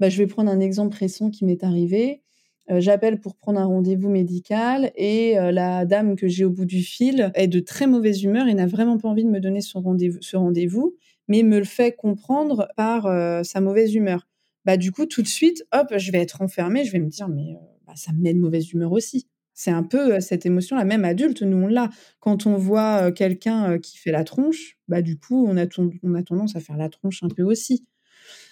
[0.00, 2.23] bah, je vais prendre un exemple récent qui m'est arrivé.
[2.70, 6.64] Euh, j'appelle pour prendre un rendez-vous médical et euh, la dame que j'ai au bout
[6.64, 9.60] du fil est de très mauvaise humeur et n'a vraiment pas envie de me donner
[9.60, 10.96] son rendez-vous, ce rendez-vous,
[11.28, 14.26] mais me le fait comprendre par euh, sa mauvaise humeur.
[14.64, 17.28] Bah du coup tout de suite, hop, je vais être enfermée, je vais me dire
[17.28, 19.26] mais bah, ça me met de mauvaise humeur aussi.
[19.52, 21.90] C'est un peu cette émotion, la même adulte, nous on l'a.
[22.18, 25.66] Quand on voit quelqu'un qui fait la tronche, bah du coup on a,
[26.02, 27.84] on a tendance à faire la tronche un peu aussi.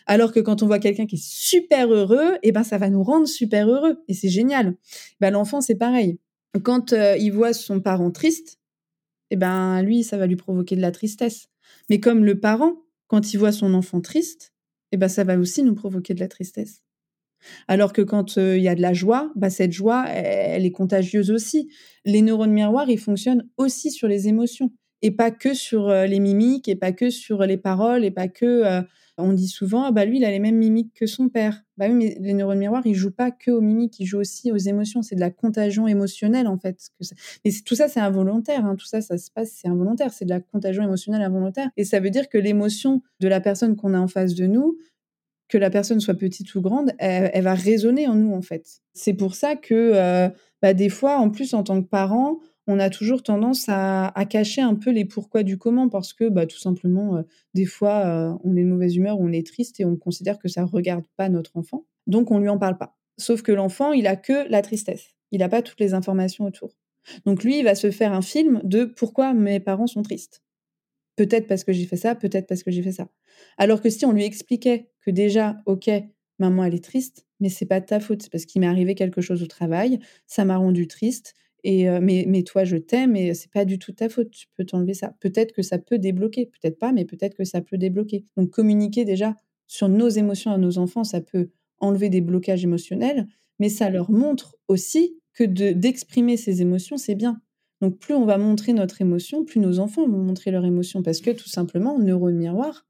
[0.07, 3.03] Alors que quand on voit quelqu'un qui est super heureux, eh ben ça va nous
[3.03, 4.77] rendre super heureux et c'est génial.
[5.21, 6.19] Ben l'enfant c'est pareil.
[6.63, 8.59] Quand euh, il voit son parent triste,
[9.31, 11.49] eh ben lui ça va lui provoquer de la tristesse.
[11.89, 12.77] Mais comme le parent,
[13.07, 14.53] quand il voit son enfant triste,
[14.93, 16.83] eh ben ça va aussi nous provoquer de la tristesse.
[17.67, 20.71] Alors que quand euh, il y a de la joie, bah cette joie, elle est
[20.71, 21.69] contagieuse aussi.
[22.05, 24.71] Les neurones miroirs, ils fonctionnent aussi sur les émotions
[25.03, 28.29] et pas que sur euh, les mimiques et pas que sur les paroles et pas
[28.29, 28.85] que
[29.19, 31.63] on dit souvent, ah bah lui, il a les mêmes mimiques que son père.
[31.77, 34.57] Bah mais les neurones miroirs, ils jouent pas que aux mimiques, ils jouent aussi aux
[34.57, 35.03] émotions.
[35.03, 36.79] C'est de la contagion émotionnelle, en fait.
[37.45, 38.65] Mais tout ça, c'est involontaire.
[38.65, 38.77] Hein.
[38.77, 40.13] Tout ça, ça se passe, c'est involontaire.
[40.13, 41.69] C'est de la contagion émotionnelle involontaire.
[41.77, 44.79] Et ça veut dire que l'émotion de la personne qu'on a en face de nous,
[45.49, 48.81] que la personne soit petite ou grande, elle, va résonner en nous, en fait.
[48.95, 50.31] C'est pour ça que, euh,
[50.63, 54.61] bah, des fois, en plus, en tant que parent, on a toujours tendance à, cacher
[54.61, 57.23] un peu les pourquoi du comment parce que bah, tout simplement, euh,
[57.55, 60.49] des fois, euh, on est de mauvaise humeur on est triste et on considère que
[60.49, 61.87] ça ne regarde pas notre enfant.
[62.07, 62.97] Donc, on ne lui en parle pas.
[63.19, 65.15] Sauf que l'enfant, il a que la tristesse.
[65.33, 66.77] Il n'a pas toutes les informations autour.
[67.27, 70.43] Donc, lui, il va se faire un film de pourquoi mes parents sont tristes.
[71.17, 73.09] Peut-être parce que j'ai fait ça, peut-être parce que j'ai fait ça.
[73.59, 75.91] Alors que si on lui expliquait que déjà, OK,
[76.39, 79.21] maman, elle est triste, mais c'est pas ta faute, c'est parce qu'il m'est arrivé quelque
[79.21, 81.35] chose au travail, ça m'a rendu triste,
[81.65, 84.31] et mais, mais toi, je t'aime et c'est pas du tout ta faute.
[84.31, 85.15] Tu peux t'enlever ça.
[85.21, 88.25] Peut-être que ça peut débloquer, peut-être pas, mais peut-être que ça peut débloquer.
[88.37, 89.37] Donc communiquer déjà
[89.67, 93.27] sur nos émotions à nos enfants, ça peut enlever des blocages émotionnels,
[93.59, 97.41] mais ça leur montre aussi que d'exprimer ces émotions, c'est bien.
[97.81, 101.21] Donc plus on va montrer notre émotion, plus nos enfants vont montrer leur émotion, parce
[101.21, 102.87] que tout simplement, neurone miroir,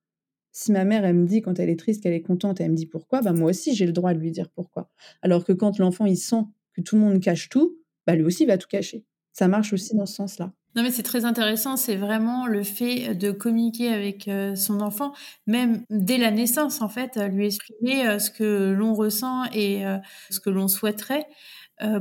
[0.51, 2.73] si ma mère, elle me dit quand elle est triste qu'elle est contente, et elle
[2.73, 4.91] me dit pourquoi, bah moi aussi j'ai le droit de lui dire pourquoi.
[5.23, 6.43] Alors que quand l'enfant il sent
[6.75, 9.05] que tout le monde cache tout, bah, lui aussi va tout cacher.
[9.33, 10.53] Ça marche aussi dans ce sens-là.
[10.75, 15.13] Non mais c'est très intéressant, c'est vraiment le fait de communiquer avec euh, son enfant,
[15.47, 19.99] même dès la naissance en fait, lui exprimer euh, ce que l'on ressent et euh,
[20.31, 21.27] ce que l'on souhaiterait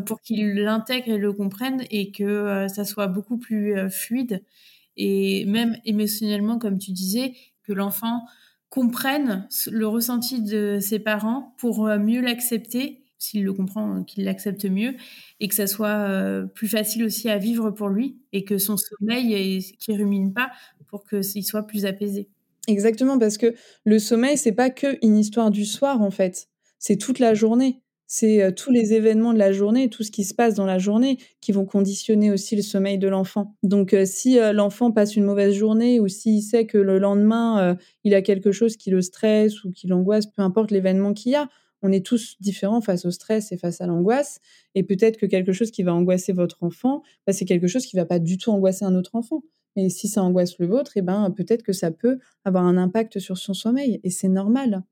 [0.06, 4.44] pour qu'il l'intègre et le comprenne et que ça soit beaucoup plus fluide
[4.96, 7.34] et même émotionnellement comme tu disais,
[7.64, 8.24] que l'enfant
[8.70, 14.66] comprenne le ressenti de ses parents pour mieux l'accepter s'il le comprend, euh, qu'il l'accepte
[14.66, 14.96] mieux
[15.40, 18.78] et que ça soit euh, plus facile aussi à vivre pour lui et que son
[18.78, 20.52] sommeil qui rumine pas
[20.88, 22.28] pour qu'il soit plus apaisé.
[22.68, 23.54] Exactement, parce que
[23.86, 26.48] le sommeil, c'est pas que une histoire du soir en fait,
[26.80, 27.82] c'est toute la journée.
[28.08, 30.80] C'est euh, tous les événements de la journée, tout ce qui se passe dans la
[30.80, 33.56] journée qui vont conditionner aussi le sommeil de l'enfant.
[33.64, 38.22] Donc si l'enfant passe une mauvaise journée ou s'il sait que le lendemain, il a
[38.22, 41.48] quelque chose qui le stresse ou qui l'angoisse, peu importe l'événement qu'il y a,
[41.82, 44.40] on est tous différents face au stress et face à l'angoisse.
[44.76, 47.96] Et peut-être que quelque chose qui va angoisser votre enfant, bah, c'est quelque chose qui
[47.96, 49.44] va pas du tout angoisser un autre enfant.
[49.76, 52.78] Et si ça angoisse le vôtre, et eh ben peut-être que ça peut avoir un
[52.78, 54.02] impact sur son sommeil.
[54.04, 54.84] Et c'est normal.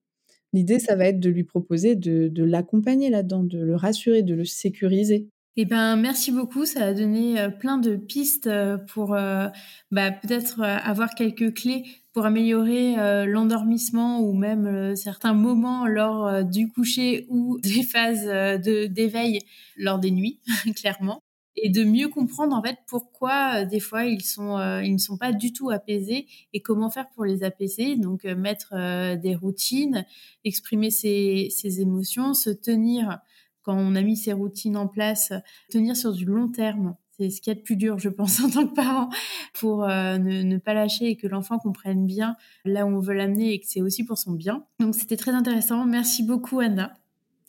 [0.53, 4.45] L'idée, ça va être de lui proposer de l'accompagner là-dedans, de le rassurer, de le
[4.45, 5.29] sécuriser.
[5.61, 6.65] Eh ben, merci beaucoup.
[6.65, 9.47] Ça a donné euh, plein de pistes euh, pour euh,
[9.91, 11.83] bah, peut-être avoir quelques clés
[12.19, 12.97] pour améliorer
[13.27, 19.39] l'endormissement ou même certains moments lors du coucher ou des phases de d'éveil
[19.77, 20.41] lors des nuits,
[20.75, 21.21] clairement.
[21.55, 25.31] Et de mieux comprendre en fait pourquoi des fois ils sont ils ne sont pas
[25.31, 27.95] du tout apaisés et comment faire pour les apaiser.
[27.95, 28.73] Donc mettre
[29.15, 30.05] des routines,
[30.43, 33.19] exprimer ses, ses émotions, se tenir
[33.61, 35.31] quand on a mis ces routines en place,
[35.69, 36.97] tenir sur du long terme.
[37.19, 39.09] C'est ce qui est le plus dur, je pense, en tant que parent,
[39.53, 43.53] pour euh, ne, pas lâcher et que l'enfant comprenne bien là où on veut l'amener
[43.53, 44.65] et que c'est aussi pour son bien.
[44.79, 45.85] Donc c'était très intéressant.
[45.85, 46.93] Merci beaucoup, Anna.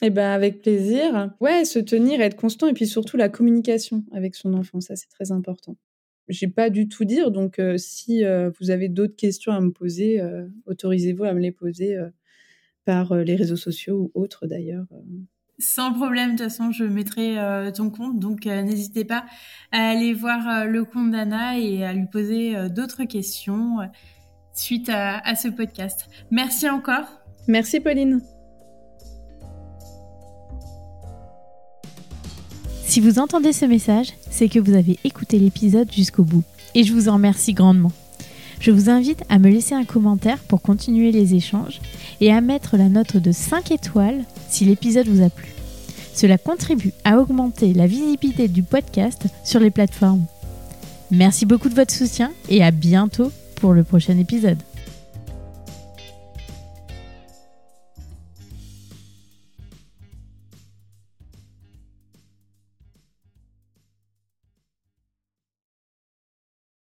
[0.03, 1.31] Eh ben avec plaisir.
[1.41, 5.09] Ouais, se tenir, être constant et puis surtout la communication avec son enfant, ça c'est
[5.09, 5.77] très important.
[6.29, 9.71] J'ai pas du tout dire, donc euh, si euh, vous avez d'autres questions à me
[9.71, 10.21] poser,
[10.67, 11.97] autorisez-vous à me les poser
[12.85, 14.87] par les réseaux sociaux ou autres d'ailleurs.
[15.61, 19.27] Sans problème, de toute façon, je mettrai euh, ton compte, donc euh, n'hésitez pas
[19.73, 23.77] à aller voir euh, le compte d'Anna et à lui poser d'autres questions
[24.55, 26.09] suite à, à, ce podcast.
[26.31, 27.05] Merci encore.
[27.47, 28.23] Merci Pauline.
[32.87, 36.45] Si vous entendez ce message, c'est que vous avez écouté l'épisode jusqu'au bout,
[36.75, 37.93] et je vous en remercie grandement.
[38.61, 41.81] Je vous invite à me laisser un commentaire pour continuer les échanges
[42.23, 45.49] et à mettre la note de 5 étoiles si l'épisode vous a plu.
[46.15, 50.25] Cela contribue à augmenter la visibilité du podcast sur les plateformes.
[51.11, 54.59] Merci beaucoup de votre soutien et à bientôt pour le prochain épisode.